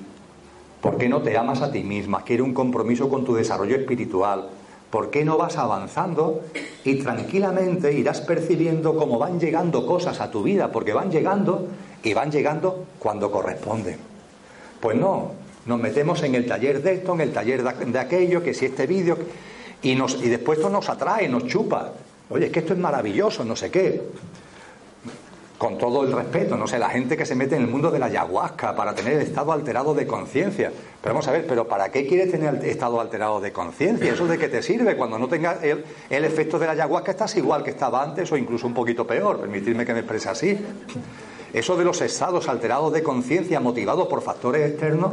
[0.81, 2.25] ¿Por qué no te amas a ti misma?
[2.25, 4.49] Quiero un compromiso con tu desarrollo espiritual,
[4.95, 6.43] ¿Por qué no vas avanzando
[6.85, 10.71] y tranquilamente irás percibiendo cómo van llegando cosas a tu vida?
[10.71, 11.67] Porque van llegando
[12.05, 13.99] y van llegando cuando corresponden.
[14.79, 15.33] Pues no,
[15.67, 18.87] nos metemos en el taller de esto, en el taller de aquello, que si este
[18.87, 19.19] vídeo,
[19.83, 21.91] y, y después esto nos atrae, nos chupa.
[22.31, 24.01] Oye, es que esto es maravilloso, no sé qué
[25.65, 27.99] con todo el respeto, no sé, la gente que se mete en el mundo de
[27.99, 30.71] la ayahuasca para tener estado alterado de conciencia.
[31.01, 34.13] Pero vamos a ver, ¿pero para qué quieres tener estado alterado de conciencia?
[34.13, 34.95] ¿Eso de qué te sirve?
[34.95, 38.37] Cuando no tengas el, el, efecto de la ayahuasca estás igual que estaba antes o
[38.37, 40.59] incluso un poquito peor, permitirme que me exprese así.
[41.55, 45.13] Eso de los estados alterados de conciencia motivados por factores externos,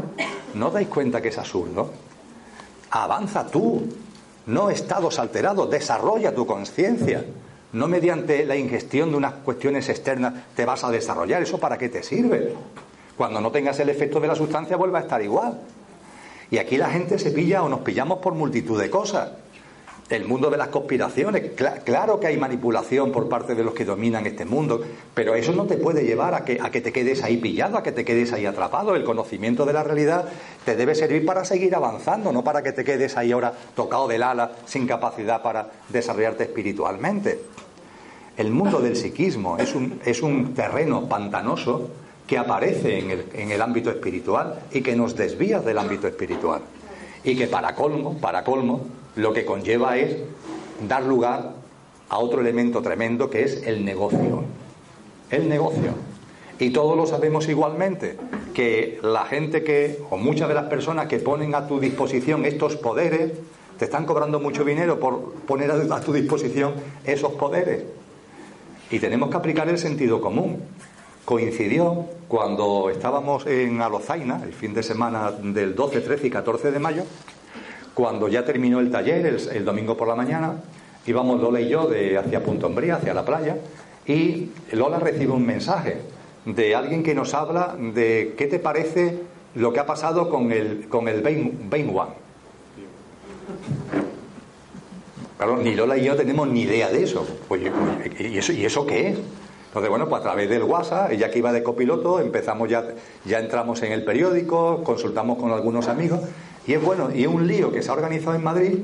[0.53, 1.91] ¿no dais cuenta que es absurdo?
[2.89, 3.83] Avanza tú,
[4.47, 7.23] no estados alterados, desarrolla tu conciencia.
[7.73, 11.41] No mediante la ingestión de unas cuestiones externas te vas a desarrollar.
[11.41, 12.53] ¿Eso para qué te sirve?
[13.17, 15.59] Cuando no tengas el efecto de la sustancia vuelve a estar igual.
[16.49, 19.29] Y aquí la gente se pilla o nos pillamos por multitud de cosas
[20.11, 21.51] el mundo de las conspiraciones.
[21.83, 24.81] claro que hay manipulación por parte de los que dominan este mundo,
[25.13, 27.83] pero eso no te puede llevar a que, a que te quedes ahí pillado, a
[27.83, 28.95] que te quedes ahí atrapado.
[28.95, 30.25] El conocimiento de la realidad
[30.65, 34.23] te debe servir para seguir avanzando, no para que te quedes ahí ahora tocado del
[34.23, 37.39] ala sin capacidad para desarrollarte espiritualmente.
[38.37, 41.89] El mundo del psiquismo es un, es un terreno pantanoso
[42.25, 46.61] que aparece en el, en el ámbito espiritual y que nos desvía del ámbito espiritual.
[47.23, 48.81] Y que para colmo, para colmo,
[49.15, 50.17] lo que conlleva es
[50.87, 51.53] dar lugar
[52.09, 54.43] a otro elemento tremendo que es el negocio.
[55.29, 55.93] El negocio.
[56.59, 58.17] Y todos lo sabemos igualmente,
[58.53, 62.75] que la gente que, o muchas de las personas que ponen a tu disposición estos
[62.75, 63.31] poderes,
[63.79, 67.83] te están cobrando mucho dinero por poner a tu disposición esos poderes.
[68.91, 70.61] Y tenemos que aplicar el sentido común.
[71.25, 76.79] Coincidió cuando estábamos en Alozaina, el fin de semana del 12, 13 y 14 de
[76.79, 77.03] mayo,
[77.93, 80.55] cuando ya terminó el taller, el, domingo por la mañana,
[81.05, 83.57] íbamos Lola y yo de hacia Punto Umbría, hacia la playa,
[84.05, 85.97] y Lola recibe un mensaje
[86.45, 89.19] de alguien que nos habla de qué te parece
[89.55, 92.21] lo que ha pasado con el, con el One.
[95.37, 97.27] Claro, ni Lola y yo tenemos ni idea de eso.
[97.47, 97.61] Pues,
[98.19, 99.19] ¿y, eso ¿Y eso qué es?
[99.71, 102.83] Entonces, bueno, pues a través del WhatsApp, ella que iba de copiloto, empezamos ya,
[103.23, 106.19] ya entramos en el periódico, consultamos con algunos amigos,
[106.67, 108.79] y es bueno, y es un lío que se ha organizado en Madrid,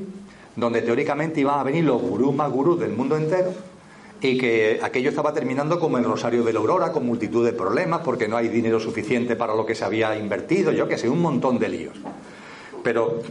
[0.55, 3.53] donde teóricamente iban a venir los gurús más gurús del mundo entero,
[4.19, 8.01] y que aquello estaba terminando como el Rosario de la Aurora, con multitud de problemas,
[8.03, 11.21] porque no hay dinero suficiente para lo que se había invertido, yo que sé, un
[11.21, 11.97] montón de líos.
[12.83, 13.21] Pero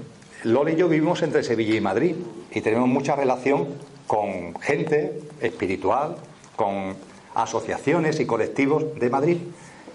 [0.44, 2.14] Lola y yo vivimos entre Sevilla y Madrid,
[2.54, 3.66] y tenemos mucha relación
[4.06, 6.16] con gente espiritual,
[6.54, 6.94] con
[7.34, 9.38] asociaciones y colectivos de Madrid.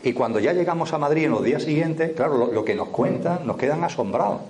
[0.04, 3.46] Y cuando ya llegamos a Madrid en los días siguientes, claro, lo, que nos cuentan
[3.46, 4.42] nos quedan asombrados.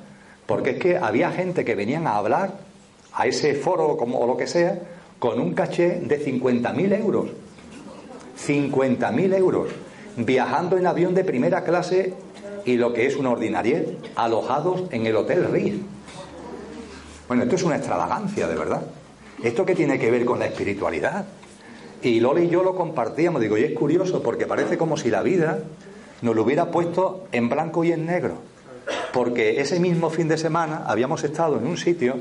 [0.45, 2.59] Porque es que había gente que venían a hablar
[3.13, 4.79] a ese foro como, o lo que sea
[5.19, 7.29] con un caché de 50.000 euros.
[8.47, 9.69] 50.000 euros.
[10.17, 12.13] Viajando en avión de primera clase
[12.65, 13.83] y lo que es una ordinaria,
[14.15, 15.81] alojados en el Hotel Ritz.
[17.27, 18.81] Bueno, esto es una extravagancia, de verdad.
[19.43, 21.25] ¿Esto qué tiene que ver con la espiritualidad?
[22.01, 25.21] Y Lola y yo lo compartíamos, digo, y es curioso porque parece como si la
[25.21, 25.59] vida
[26.21, 28.35] nos lo hubiera puesto en blanco y en negro.
[29.13, 32.15] Porque ese mismo fin de semana habíamos estado en un sitio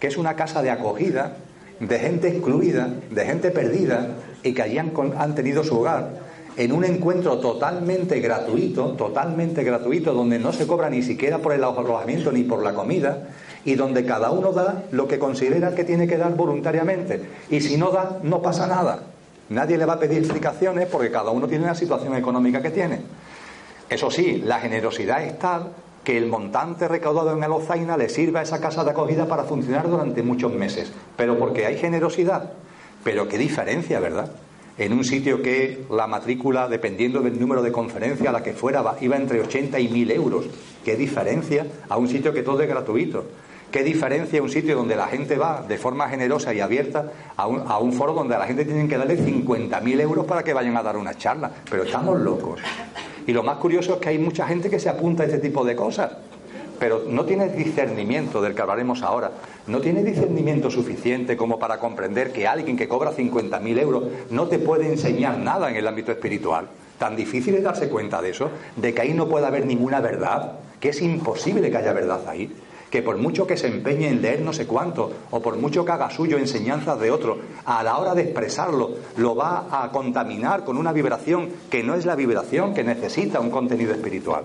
[0.00, 1.36] que es una casa de acogida
[1.80, 6.72] de gente excluida, de gente perdida y que allí han, han tenido su hogar en
[6.72, 12.32] un encuentro totalmente gratuito, totalmente gratuito, donde no se cobra ni siquiera por el alojamiento
[12.32, 13.28] ni por la comida,
[13.66, 17.20] y donde cada uno da lo que considera que tiene que dar voluntariamente.
[17.50, 19.02] Y si no da, no pasa nada.
[19.48, 23.00] Nadie le va a pedir explicaciones porque cada uno tiene la situación económica que tiene.
[23.88, 28.42] Eso sí, la generosidad es tal que el montante recaudado en Alozaina le sirva a
[28.44, 30.92] esa casa de acogida para funcionar durante muchos meses.
[31.16, 32.52] Pero porque hay generosidad.
[33.02, 34.30] Pero qué diferencia, ¿verdad?
[34.78, 38.84] En un sitio que la matrícula, dependiendo del número de conferencia a la que fuera,
[39.00, 40.44] iba entre 80 y 1000 euros.
[40.84, 43.24] ¿Qué diferencia a un sitio que todo es gratuito?
[43.70, 47.62] ¿Qué diferencia un sitio donde la gente va de forma generosa y abierta a un,
[47.66, 50.76] a un foro donde a la gente tienen que darle 50.000 euros para que vayan
[50.76, 51.50] a dar una charla?
[51.68, 52.60] Pero estamos locos.
[53.26, 55.64] Y lo más curioso es que hay mucha gente que se apunta a ese tipo
[55.64, 56.12] de cosas,
[56.78, 59.32] pero no tiene discernimiento del que hablaremos ahora.
[59.66, 64.60] No tiene discernimiento suficiente como para comprender que alguien que cobra 50.000 euros no te
[64.60, 66.68] puede enseñar nada en el ámbito espiritual.
[66.98, 70.52] Tan difícil es darse cuenta de eso, de que ahí no puede haber ninguna verdad,
[70.80, 72.50] que es imposible que haya verdad ahí
[72.90, 75.92] que por mucho que se empeñe en leer no sé cuánto, o por mucho que
[75.92, 80.76] haga suyo enseñanzas de otro, a la hora de expresarlo, lo va a contaminar con
[80.76, 84.44] una vibración que no es la vibración que necesita un contenido espiritual.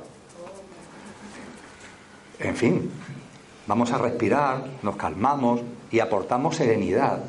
[2.39, 2.89] En fin,
[3.67, 7.19] vamos a respirar, nos calmamos y aportamos serenidad.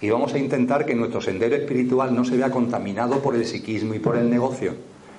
[0.00, 3.94] Y vamos a intentar que nuestro sendero espiritual no se vea contaminado por el psiquismo
[3.94, 4.74] y por el negocio.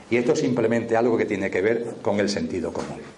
[0.09, 3.16] Y esto es simplemente algo que tiene que ver con el sentido común.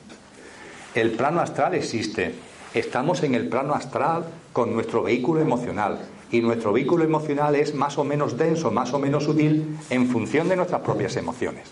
[0.96, 2.34] El plano astral existe.
[2.74, 6.00] Estamos en el plano astral con nuestro vehículo emocional.
[6.32, 10.50] Y nuestro vehículo emocional es más o menos denso, más o menos sutil, en función
[10.50, 11.70] de nuestras propias emociones.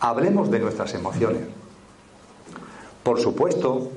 [0.00, 1.42] Hablemos de nuestras emociones.
[3.02, 3.90] Por supuesto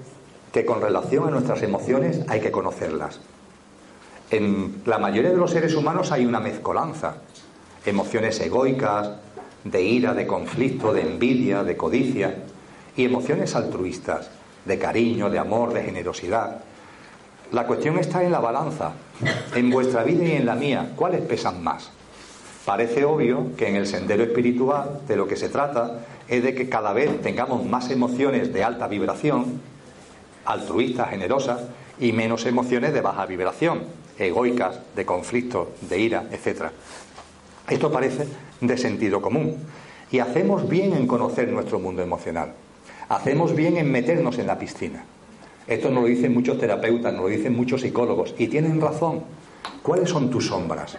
[0.52, 3.21] que con relación a nuestras emociones hay que conocerlas.
[4.32, 7.17] En la mayoría de los seres humanos hay una mezcolanza.
[7.86, 9.12] Emociones egoicas,
[9.63, 12.36] de ira, de conflicto, de envidia, de codicia
[12.96, 14.30] y emociones altruistas,
[14.66, 16.62] de cariño, de amor, de generosidad.
[17.52, 18.94] La cuestión está en la balanza,
[19.54, 21.92] en vuestra vida y en la mía, ¿cuáles pesan más?
[22.66, 26.68] Parece obvio que en el sendero espiritual de lo que se trata es de que
[26.68, 29.62] cada vez tengamos más emociones de alta vibración,
[30.46, 31.62] altruistas, generosas,
[32.00, 33.84] y menos emociones de baja vibración,
[34.18, 36.66] egoicas, de conflicto, de ira, etc.
[37.70, 38.28] Esto parece
[38.62, 39.58] de sentido común.
[40.12, 42.54] Y hacemos bien en conocer nuestro mundo emocional.
[43.10, 45.04] Hacemos bien en meternos en la piscina.
[45.68, 49.22] Esto nos lo dicen muchos terapeutas, nos lo dicen muchos psicólogos, y tienen razón.
[49.82, 50.98] ¿Cuáles son tus sombras?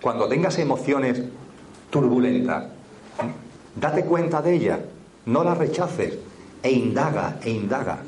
[0.00, 1.22] Cuando tengas emociones
[1.90, 2.66] turbulentas,
[3.74, 4.80] date cuenta de ellas,
[5.26, 6.18] no las rechaces,
[6.62, 7.98] e indaga, e indaga.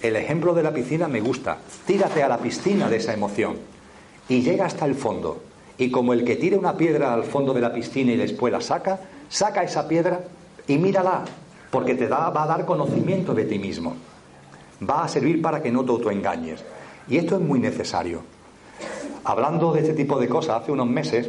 [0.00, 1.58] El ejemplo de la piscina me gusta.
[1.86, 3.56] Tírate a la piscina de esa emoción
[4.28, 5.42] y llega hasta el fondo.
[5.78, 8.60] Y como el que tira una piedra al fondo de la piscina y después la
[8.60, 10.20] saca, saca esa piedra
[10.66, 11.24] y mírala,
[11.76, 13.94] porque te va a dar conocimiento de ti mismo.
[14.88, 16.64] Va a servir para que no te autoengañes.
[17.06, 18.22] Y esto es muy necesario.
[19.24, 21.28] Hablando de este tipo de cosas, hace unos meses,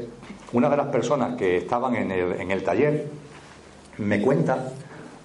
[0.53, 3.09] una de las personas que estaban en el, en el taller
[3.97, 4.71] me cuenta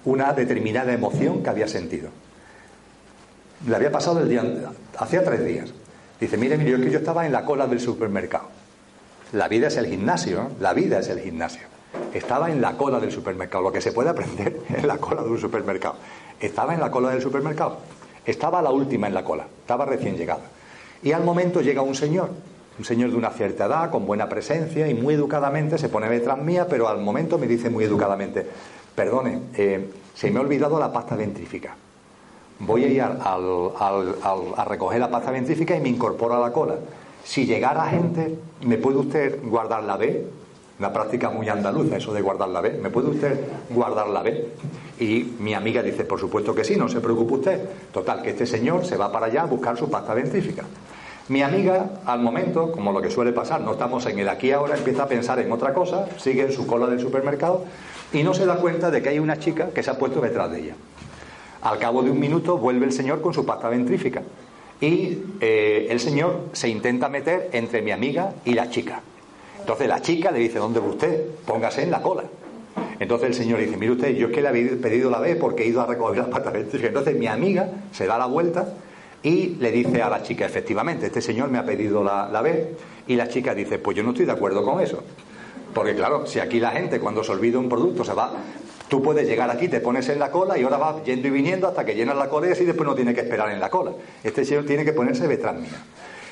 [0.07, 2.11] una determinada emoción que había sentido.
[3.69, 4.43] Le había pasado el día,
[4.99, 5.73] hacía tres días.
[6.19, 8.49] Dice, mire, mire, yo que yo estaba en la cola del supermercado.
[9.31, 11.69] La vida es el gimnasio, la vida es el gimnasio.
[12.13, 15.31] Estaba en la cola del supermercado, lo que se puede aprender en la cola de
[15.31, 15.97] un supermercado.
[16.41, 17.79] Estaba en la cola del supermercado.
[18.25, 20.43] Estaba la última en la cola, estaba recién llegada.
[21.03, 22.31] Y al momento llega un señor,
[22.79, 26.39] un señor de una cierta edad, con buena presencia y muy educadamente se pone detrás
[26.39, 28.47] mía, pero al momento me dice muy educadamente,
[28.95, 31.75] perdone, eh, se me ha olvidado la pasta dentrífica.
[32.61, 36.77] Voy a ir a recoger la pasta dentrífica y me incorporo a la cola.
[37.25, 40.27] Si llegara gente, ¿me puede usted guardar la B?
[40.79, 42.79] Una práctica muy andaluza, eso de guardar la B.
[42.83, 44.49] ¿Me puede usted guardar la B?
[44.99, 47.61] Y mi amiga dice, por supuesto que sí, no se preocupe usted.
[47.93, 50.65] Total, que este señor se va para allá a buscar su pasta dentrífica.
[51.29, 54.77] Mi amiga, al momento, como lo que suele pasar, no estamos en el aquí ahora,
[54.77, 57.65] empieza a pensar en otra cosa, sigue en su cola del supermercado
[58.13, 60.51] y no se da cuenta de que hay una chica que se ha puesto detrás
[60.51, 60.75] de ella.
[61.63, 64.23] Al cabo de un minuto vuelve el señor con su pasta ventrífica
[64.81, 69.01] y eh, el señor se intenta meter entre mi amiga y la chica.
[69.63, 71.25] Entonces la chica le dice, ¿dónde va usted?
[71.47, 72.25] Póngase en la cola.
[72.99, 75.63] Entonces el señor dice, mire usted, yo es que le había pedido la B porque
[75.63, 76.53] he ido a recoger las patas.
[76.55, 78.75] Entonces mi amiga se da la vuelta
[79.23, 82.75] y le dice a la chica, efectivamente, este señor me ha pedido la, B
[83.07, 85.03] y la chica dice, pues yo no estoy de acuerdo con eso.
[85.73, 88.33] Porque claro, si aquí la gente cuando se olvida un producto se va
[88.89, 91.67] Tú puedes llegar aquí, te pones en la cola y ahora vas yendo y viniendo
[91.67, 93.93] hasta que llenas la cola y después no tiene que esperar en la cola.
[94.23, 95.83] Este señor tiene que ponerse detrás mía.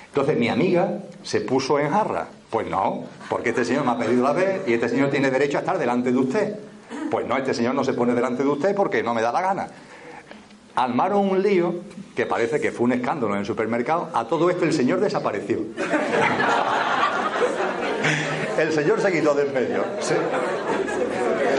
[0.08, 2.28] Entonces mi amiga se puso en jarra.
[2.50, 5.58] Pues no, porque este señor me ha pedido la vez y este señor tiene derecho
[5.58, 6.56] a estar delante de usted.
[7.10, 9.40] Pues no, este señor no se pone delante de usted porque no me da la
[9.40, 9.68] gana.
[10.74, 11.74] Armaron un lío
[12.16, 14.08] que parece que fue un escándalo en el supermercado.
[14.12, 15.58] A todo esto el señor desapareció.
[18.58, 19.84] el señor se quitó del medio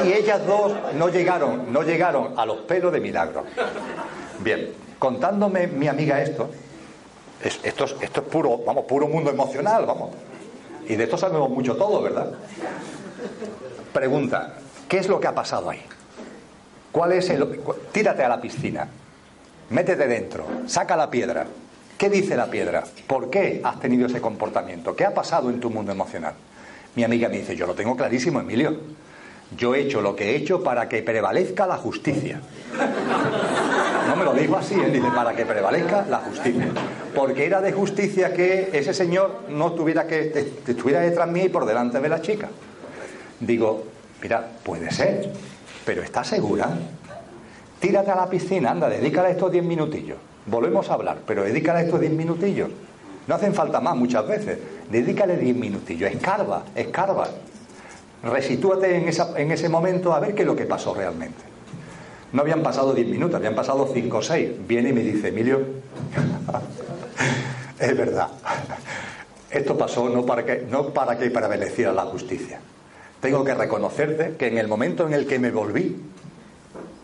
[0.06, 3.43] y ellas dos no llegaron, no llegaron a los pelos de milagro.
[4.39, 6.49] Bien, contándome mi amiga esto,
[7.43, 10.10] esto, es, esto es puro, vamos, puro mundo emocional, vamos.
[10.88, 12.32] Y de esto sabemos mucho todo, ¿verdad?
[13.94, 14.56] Pregunta,
[14.88, 15.82] ¿qué es lo que ha pasado ahí?
[16.91, 17.60] ¿Cuál es el
[17.91, 18.88] tírate a la piscina,
[19.70, 21.48] métete dentro, saca la piedra.
[21.98, 22.84] ¿Qué dice la piedra?
[23.08, 24.96] ¿Por qué has tenido ese comportamiento?
[24.96, 26.34] ¿Qué ha pasado en tu mundo emocional?
[26.96, 28.76] Mi amiga me dice, yo lo tengo clarísimo, Emilio.
[29.56, 32.41] Yo he hecho lo que he hecho para que prevalezca la justicia.
[34.12, 36.67] No me lo dijo así, él dice, para que prevalezca la justicia.
[37.15, 41.50] Porque era de justicia que ese señor no tuviera que estuviera detrás de mí y
[41.50, 42.50] por delante de la chica.
[43.39, 43.86] Digo,
[44.21, 45.32] mira, puede ser,
[45.86, 46.67] pero ¿estás segura?
[47.80, 50.17] Tírate a la piscina, anda, dedícale estos diez minutillos.
[50.45, 52.69] Volvemos a hablar, pero dedícale estos diez minutillos.
[53.28, 54.60] No hacen falta más muchas veces.
[54.89, 57.30] Dedícale diez minutillos, escarba, escarba
[58.24, 61.51] resitúate en, en ese momento a ver qué es lo que pasó realmente.
[62.34, 64.67] No habían pasado 10 minutos, habían pasado 5 o 6.
[64.67, 65.60] Viene y me dice, Emilio,
[67.80, 68.28] es verdad,
[69.50, 72.60] esto pasó no para que, para que prevaleciera la justicia.
[73.20, 76.02] Tengo que reconocerte que en el momento en el que me volví,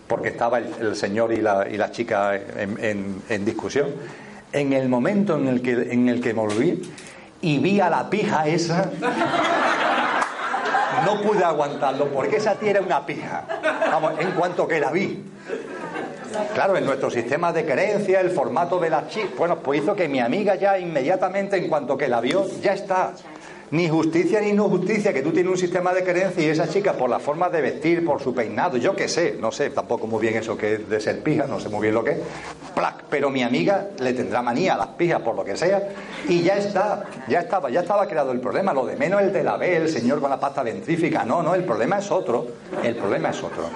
[0.08, 3.90] porque estaba el, señor y la, chica en, discusión,
[4.54, 6.82] en el momento en en el que me volví
[7.42, 8.90] y vi a la pija esa
[11.06, 13.46] no pude aguantarlo porque esa tía era una pija.
[13.92, 15.24] Vamos, en cuanto que la vi.
[16.54, 20.08] Claro, en nuestro sistema de creencia, el formato de la chica, bueno, pues hizo que
[20.08, 23.14] mi amiga ya inmediatamente, en cuanto que la vio, ya está
[23.71, 26.93] ni justicia ni no justicia, que tú tienes un sistema de creencia y esa chica
[26.93, 30.21] por la forma de vestir, por su peinado, yo qué sé, no sé tampoco muy
[30.21, 32.17] bien eso que es de ser pija, no sé muy bien lo que es,
[32.73, 35.89] plac, pero mi amiga le tendrá manía a las pijas por lo que sea
[36.27, 39.43] y ya está, ya estaba, ya estaba creado el problema, lo de menos el de
[39.43, 42.47] la B, el señor con la pasta ventrífica, no, no, el problema es otro,
[42.84, 43.69] el problema es otro.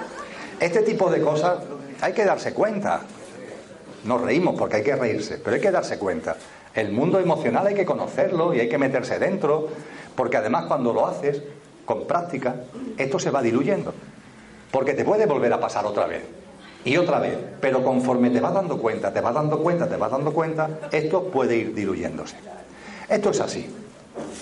[0.59, 1.57] Este tipo de cosas
[2.01, 3.01] hay que darse cuenta.
[4.03, 6.35] Nos reímos porque hay que reírse, pero hay que darse cuenta.
[6.73, 9.67] El mundo emocional hay que conocerlo y hay que meterse dentro,
[10.15, 11.41] porque además cuando lo haces
[11.85, 12.55] con práctica,
[12.97, 13.93] esto se va diluyendo.
[14.71, 16.23] Porque te puede volver a pasar otra vez
[16.85, 20.11] y otra vez, pero conforme te vas dando cuenta, te vas dando cuenta, te vas
[20.11, 22.37] dando cuenta, esto puede ir diluyéndose.
[23.09, 23.69] Esto es así.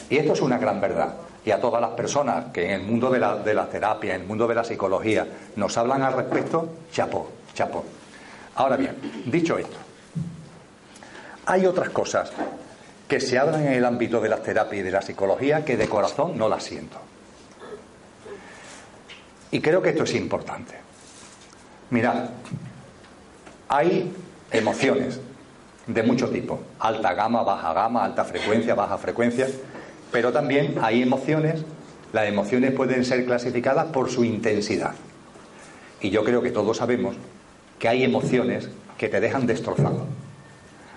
[0.09, 1.15] Y esto es una gran verdad.
[1.43, 4.21] Y a todas las personas que en el mundo de la, de la terapia, en
[4.21, 7.83] el mundo de la psicología, nos hablan al respecto, chapó, chapó.
[8.55, 9.77] Ahora bien, dicho esto,
[11.49, 12.31] hay otras cosas
[13.07, 15.89] que se hablan en el ámbito de la terapia y de la psicología que de
[15.89, 16.97] corazón no las siento.
[19.49, 20.75] Y creo que esto es importante.
[21.89, 22.29] Mirad,
[23.67, 24.13] hay
[24.51, 25.19] emociones
[25.87, 29.47] de mucho tipo, alta gama, baja gama, alta frecuencia, baja frecuencia,
[30.11, 31.65] pero también hay emociones,
[32.13, 34.93] las emociones pueden ser clasificadas por su intensidad.
[35.99, 37.15] Y yo creo que todos sabemos
[37.79, 38.69] que hay emociones
[38.99, 40.05] que te dejan destrozado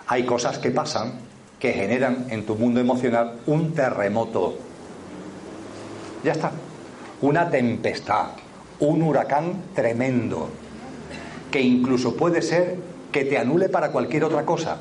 [0.07, 1.12] hay cosas que pasan
[1.59, 4.57] que generan en tu mundo emocional un terremoto.
[6.24, 6.50] Ya está.
[7.20, 8.30] Una tempestad,
[8.80, 10.48] un huracán tremendo,
[11.53, 12.78] que incluso puede ser
[13.12, 14.78] que te anule para cualquier otra cosa.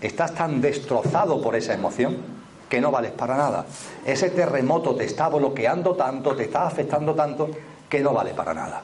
[0.00, 2.16] Estás tan destrozado por esa emoción
[2.68, 3.66] que no vales para nada.
[4.04, 7.50] Ese terremoto te está bloqueando tanto, te está afectando tanto,
[7.88, 8.82] que no vale para nada.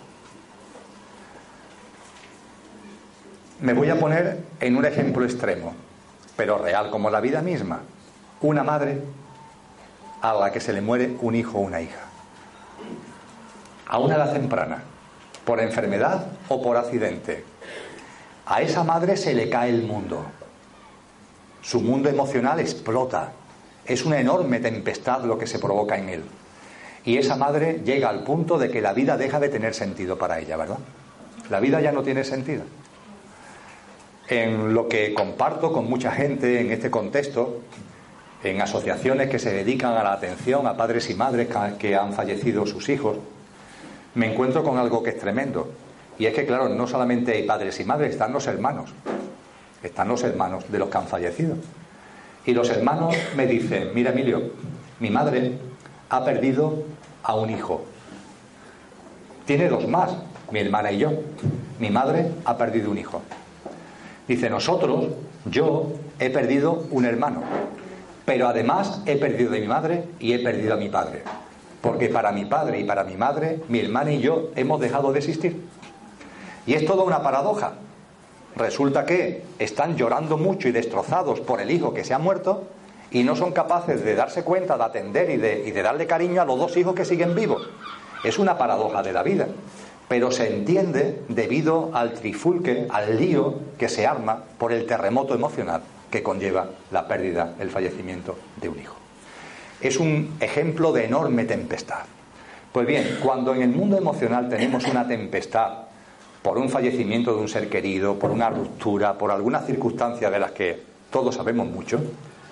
[3.63, 5.75] Me voy a poner en un ejemplo extremo,
[6.35, 7.81] pero real como la vida misma.
[8.41, 9.03] Una madre
[10.23, 12.01] a la que se le muere un hijo o una hija.
[13.87, 14.83] A una edad temprana,
[15.45, 17.45] por enfermedad o por accidente.
[18.47, 20.25] A esa madre se le cae el mundo.
[21.61, 23.33] Su mundo emocional explota.
[23.85, 26.25] Es una enorme tempestad lo que se provoca en él.
[27.05, 30.39] Y esa madre llega al punto de que la vida deja de tener sentido para
[30.39, 30.79] ella, ¿verdad?
[31.51, 32.63] La vida ya no tiene sentido.
[34.31, 37.63] En lo que comparto con mucha gente en este contexto,
[38.45, 41.49] en asociaciones que se dedican a la atención a padres y madres
[41.81, 43.17] que han fallecido sus hijos,
[44.15, 45.73] me encuentro con algo que es tremendo.
[46.17, 48.93] Y es que, claro, no solamente hay padres y madres, están los hermanos.
[49.83, 51.57] Están los hermanos de los que han fallecido.
[52.47, 54.53] Y los hermanos me dicen, mira Emilio,
[55.01, 55.59] mi madre
[56.09, 56.85] ha perdido
[57.25, 57.85] a un hijo.
[59.45, 60.13] Tiene dos más,
[60.53, 61.15] mi hermana y yo.
[61.81, 63.23] Mi madre ha perdido un hijo.
[64.31, 65.07] Dice, nosotros,
[65.45, 65.89] yo
[66.21, 67.43] he perdido un hermano,
[68.25, 71.25] pero además he perdido de mi madre y he perdido a mi padre.
[71.81, 75.19] Porque para mi padre y para mi madre, mi hermana y yo hemos dejado de
[75.19, 75.61] existir.
[76.65, 77.73] Y es toda una paradoja.
[78.55, 82.69] Resulta que están llorando mucho y destrozados por el hijo que se ha muerto
[83.11, 86.57] y no son capaces de darse cuenta, de atender y de, darle cariño a los
[86.57, 87.69] dos hijos que siguen vivos.
[88.23, 89.49] Es una paradoja de la vida,
[90.11, 95.83] pero se entiende debido al trifulque, al lío que se arma por el terremoto emocional
[96.11, 98.97] que conlleva la pérdida, el fallecimiento de un hijo.
[99.81, 102.07] Es un ejemplo de enorme tempestad.
[102.73, 105.85] Pues bien, cuando en el mundo emocional tenemos una tempestad
[106.43, 110.51] por un fallecimiento de un ser querido, por una ruptura, por alguna circunstancia de las
[110.51, 110.83] que
[111.13, 112.01] todos sabemos mucho,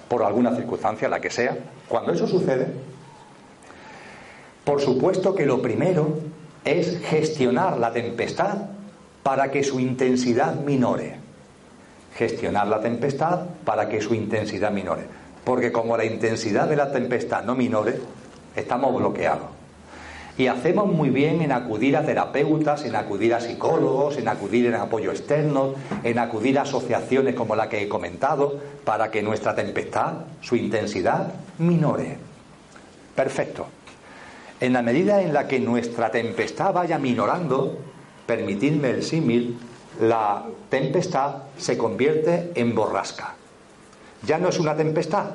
[0.07, 2.69] por alguna circunstancia, la que sea, cuando eso sucede,
[4.63, 6.38] por supuesto que lo primero
[6.69, 8.59] es gestionar la tempestad
[9.23, 11.17] para que su intensidad minore.
[12.15, 15.05] Gestionar la tempestad para que su intensidad minore.
[15.45, 17.99] Porque como la intensidad de la tempestad no minore,
[18.55, 19.59] estamos bloqueados.
[20.37, 24.75] Y hacemos muy bien en acudir a terapeutas, en acudir a psicólogos, en acudir en
[24.75, 30.13] apoyo externo, en acudir a asociaciones como la que he comentado, para que nuestra tempestad,
[30.41, 32.19] su intensidad, minore.
[33.17, 33.67] Perfecto.
[34.61, 37.79] En la medida en la que nuestra tempestad vaya minorando,
[38.27, 39.59] permitidme el símil,
[40.01, 43.35] la tempestad se convierte en borrasca.
[44.27, 45.27] Ya no es una tempestad,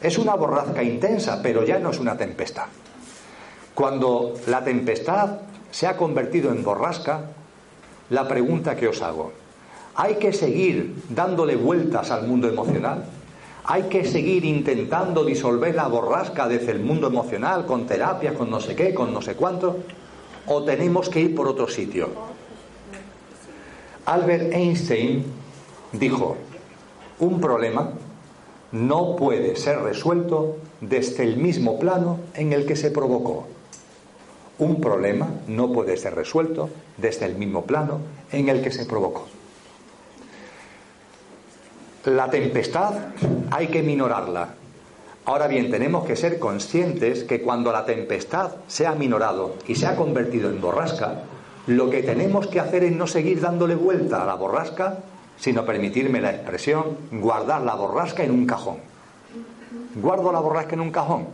[0.00, 2.66] es una borrasca intensa, pero ya no es una tempestad.
[3.74, 5.40] Cuando la tempestad
[5.70, 7.20] se ha convertido en borrasca,
[8.08, 9.32] la pregunta que os hago,
[9.94, 13.04] ¿hay que seguir dándole vueltas al mundo emocional?
[13.70, 18.60] ¿Hay que seguir intentando disolver la borrasca desde el mundo emocional con terapias, con no
[18.60, 19.76] sé qué, con no sé cuánto?
[20.46, 22.08] ¿O tenemos que ir por otro sitio?
[24.06, 25.22] Albert Einstein
[25.92, 26.38] dijo,
[27.18, 27.90] un problema
[28.72, 33.48] no puede ser resuelto desde el mismo plano en el que se provocó.
[34.58, 38.00] Un problema no puede ser resuelto desde el mismo plano
[38.32, 39.26] en el que se provocó.
[42.04, 42.94] La tempestad
[43.50, 44.48] hay que minorarla.
[45.24, 49.86] Ahora bien, tenemos que ser conscientes que cuando la tempestad se ha minorado y se
[49.86, 51.22] ha convertido en borrasca,
[51.66, 54.98] lo que tenemos que hacer es no seguir dándole vuelta a la borrasca,
[55.36, 58.78] sino permitirme la expresión, guardar la borrasca en un cajón.
[59.96, 61.26] Guardo la borrasca en un cajón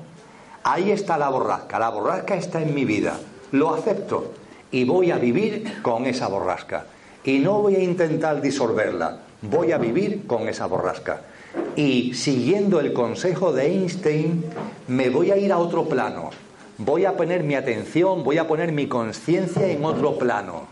[0.66, 3.18] Ahí está la borrasca, la borrasca está en mi vida,
[3.52, 4.32] lo acepto
[4.70, 6.86] y voy a vivir con esa borrasca.
[7.22, 9.18] Y no voy a intentar disolverla,
[9.50, 11.22] voy a vivir con esa borrasca.
[11.76, 14.44] Y siguiendo el consejo de Einstein,
[14.88, 16.30] me voy a ir a otro plano.
[16.78, 20.66] Voy a poner mi atención, voy a poner mi conciencia en otro plano.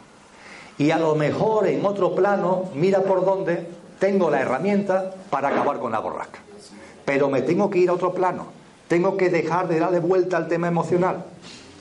[0.79, 3.67] Y a lo mejor en otro plano, mira por dónde,
[3.99, 6.41] tengo la herramienta para acabar con la borrasca.
[7.05, 8.63] Pero me tengo que ir a otro plano
[8.93, 11.25] tengo que dejar de darle vuelta al tema emocional.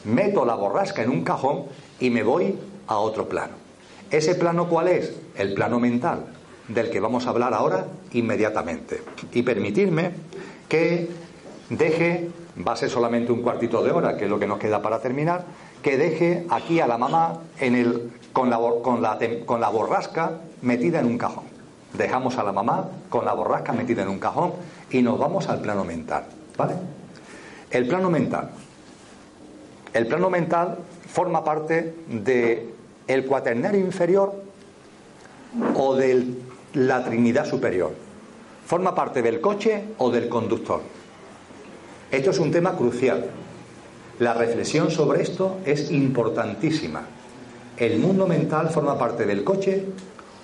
[0.06, 1.66] Meto la borrasca en un cajón
[2.00, 3.52] y me voy a otro plano.
[4.10, 5.14] ¿Ese plano cuál es?
[5.36, 6.28] El plano mental,
[6.74, 9.02] del que vamos a hablar ahora inmediatamente.
[9.34, 10.12] Y permitirme
[10.68, 11.10] que
[11.70, 12.30] deje,
[12.66, 15.00] va a ser solamente un cuartito de hora, que es lo que nos queda para
[15.00, 15.46] terminar,
[15.82, 20.40] que deje aquí a la mamá en el, con, la, con, la, con la borrasca
[20.62, 21.46] metida en un cajón.
[21.94, 24.54] Dejamos a la mamá con la borrasca metida en un cajón
[24.90, 26.26] y nos vamos al plano mental.
[26.58, 26.76] ¿Vale?
[27.70, 28.52] El plano mental.
[29.94, 32.70] el plano mental forma parte de
[33.08, 34.34] el cuaternario inferior
[35.76, 36.26] o de
[36.74, 37.92] la Trinidad superior.
[38.66, 40.82] Forma parte del coche o del conductor.
[42.12, 43.26] Esto es un tema crucial.
[44.20, 47.02] La reflexión sobre esto es importantísima.
[47.78, 49.86] ¿El mundo mental forma parte del coche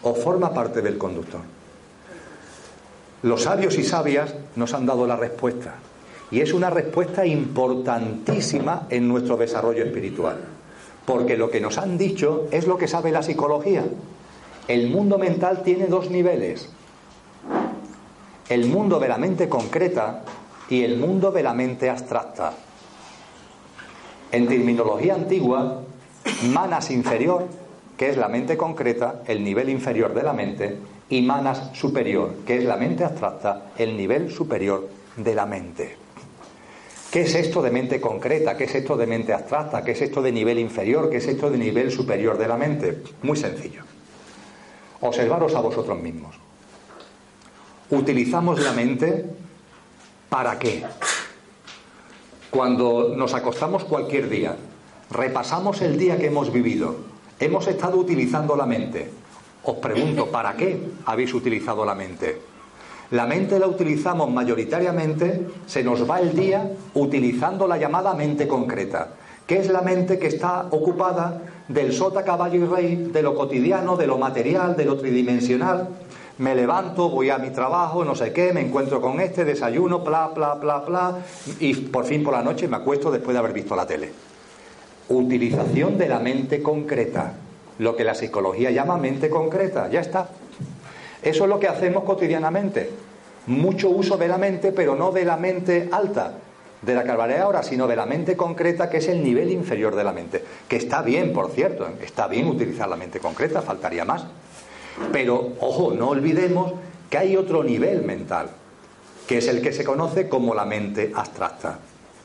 [0.01, 1.41] o forma parte del conductor?
[3.23, 5.75] Los sabios y sabias nos han dado la respuesta.
[6.31, 10.37] Y es una respuesta importantísima en nuestro desarrollo espiritual.
[11.05, 13.85] Porque lo que nos han dicho es lo que sabe la psicología.
[14.67, 16.69] El mundo mental tiene dos niveles.
[18.49, 20.23] El mundo de la mente concreta
[20.69, 22.51] y el mundo de la mente abstracta.
[24.29, 25.83] En terminología antigua,
[26.51, 27.47] manas inferior,
[27.95, 30.77] que es la mente concreta, el nivel inferior de la mente,
[31.09, 35.95] y manas superior, que es la mente abstracta, el nivel superior de la mente.
[37.09, 38.57] ¿Qué es esto de mente concreta?
[38.57, 39.81] ¿Qué es esto de mente abstracta?
[39.81, 41.09] ¿Qué es esto de nivel inferior?
[41.09, 43.01] ¿Qué es esto de nivel superior de la mente?
[43.23, 43.96] Muy sencillo.
[45.01, 46.35] Observaros a vosotros mismos.
[47.89, 49.25] Utilizamos la mente
[50.29, 50.83] para qué?
[52.49, 54.55] Cuando nos acostamos cualquier día,
[55.09, 56.95] repasamos el día que hemos vivido,
[57.39, 59.09] hemos estado utilizando la mente.
[59.63, 62.41] Os pregunto, ¿para qué habéis utilizado la mente?
[63.11, 69.09] La mente la utilizamos mayoritariamente, se nos va el día utilizando la llamada mente concreta,
[69.47, 73.95] que es la mente que está ocupada del sota, caballo y rey, de lo cotidiano,
[73.95, 75.87] de lo material, de lo tridimensional.
[76.37, 80.27] Me levanto, voy a mi trabajo, no sé qué, me encuentro con este, desayuno, bla,
[80.27, 81.15] bla, bla, bla,
[81.59, 84.11] y por fin por la noche me acuesto después de haber visto la tele.
[85.09, 87.33] Utilización de la mente concreta,
[87.79, 90.29] lo que la psicología llama mente concreta, ya está.
[91.23, 92.91] Eso es lo que hacemos cotidianamente.
[93.47, 96.33] Mucho uso de la mente, pero no de la mente alta,
[96.81, 100.03] de la que ahora, sino de la mente concreta, que es el nivel inferior de
[100.03, 100.43] la mente.
[100.67, 104.25] Que está bien, por cierto, está bien utilizar la mente concreta, faltaría más.
[105.11, 106.73] Pero, ojo, no olvidemos
[107.09, 108.49] que hay otro nivel mental,
[109.27, 111.79] que es el que se conoce como la mente abstracta,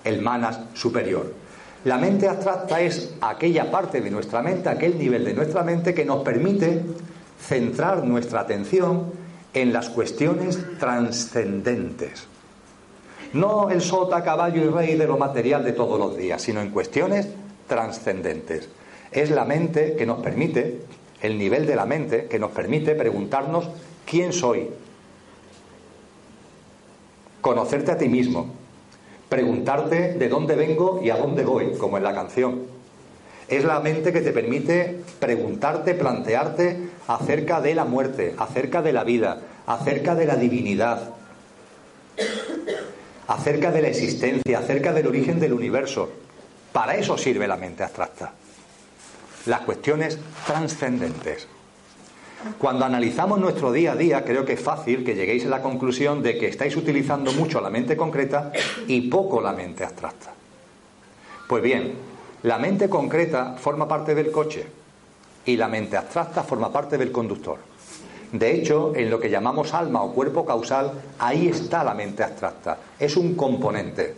[0.05, 1.33] el manas superior.
[1.85, 6.05] La mente abstracta es aquella parte de nuestra mente, aquel nivel de nuestra mente que
[6.05, 6.83] nos permite
[7.41, 9.13] centrar nuestra atención
[9.53, 12.29] en las cuestiones trascendentes.
[13.33, 16.71] No el sota, caballo y rey de lo material de todos los días, sino en
[16.71, 17.29] cuestiones
[17.67, 18.69] trascendentes.
[19.11, 20.83] Es la mente que nos permite,
[21.23, 23.69] el nivel de la mente que nos permite preguntarnos
[24.05, 24.69] quién soy,
[27.41, 28.49] conocerte a ti mismo,
[29.29, 32.63] preguntarte de dónde vengo y a dónde voy, como en la canción.
[33.49, 39.05] Es la mente que te permite preguntarte, plantearte acerca de la muerte, acerca de la
[39.05, 41.15] vida, acerca de la divinidad,
[43.29, 46.11] acerca de la existencia, acerca del origen del universo.
[46.73, 48.33] Para eso sirve la mente abstracta.
[49.47, 51.47] Las cuestiones trascendentes.
[52.59, 56.23] Cuando analizamos nuestro día a día, creo que es fácil que lleguéis a la conclusión
[56.23, 58.53] de que estáis utilizando mucho la mente concreta
[58.89, 60.33] y poco la mente abstracta.
[61.47, 61.95] Pues bien,
[62.43, 64.67] la mente concreta forma parte del coche
[65.45, 67.59] y la mente abstracta forma parte del conductor.
[68.33, 72.79] De hecho, en lo que llamamos alma o cuerpo causal, ahí está la mente abstracta.
[72.99, 74.15] Es un componente.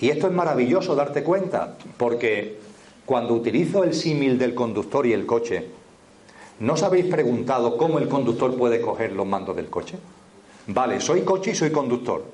[0.00, 2.58] Y esto es maravilloso darte cuenta, porque
[3.04, 5.68] cuando utilizo el símil del conductor y el coche,
[6.60, 9.98] ¿no os habéis preguntado cómo el conductor puede coger los mandos del coche?
[10.66, 12.24] Vale, soy coche y soy conductor.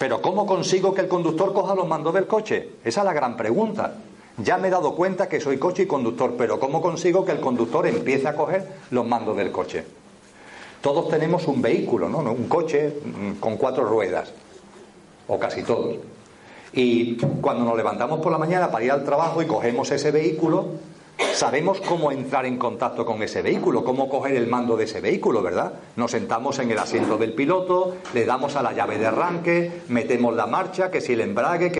[0.00, 2.70] Pero ¿cómo consigo que el conductor coja los mandos del coche?
[2.84, 3.98] Esa es la gran pregunta.
[4.38, 7.40] Ya me he dado cuenta que soy coche y conductor, pero ¿cómo consigo que el
[7.40, 9.84] conductor empiece a coger los mandos del coche?
[10.80, 12.18] Todos tenemos un vehículo, ¿no?
[12.18, 12.94] Un coche
[13.38, 14.32] con cuatro ruedas,
[15.28, 15.96] o casi todos.
[16.72, 20.68] Y cuando nos levantamos por la mañana para ir al trabajo y cogemos ese vehículo,
[21.34, 25.42] sabemos cómo entrar en contacto con ese vehículo, cómo coger el mando de ese vehículo,
[25.42, 25.74] ¿verdad?
[25.96, 30.34] Nos sentamos en el asiento del piloto, le damos a la llave de arranque, metemos
[30.34, 31.79] la marcha, que si el embrague, que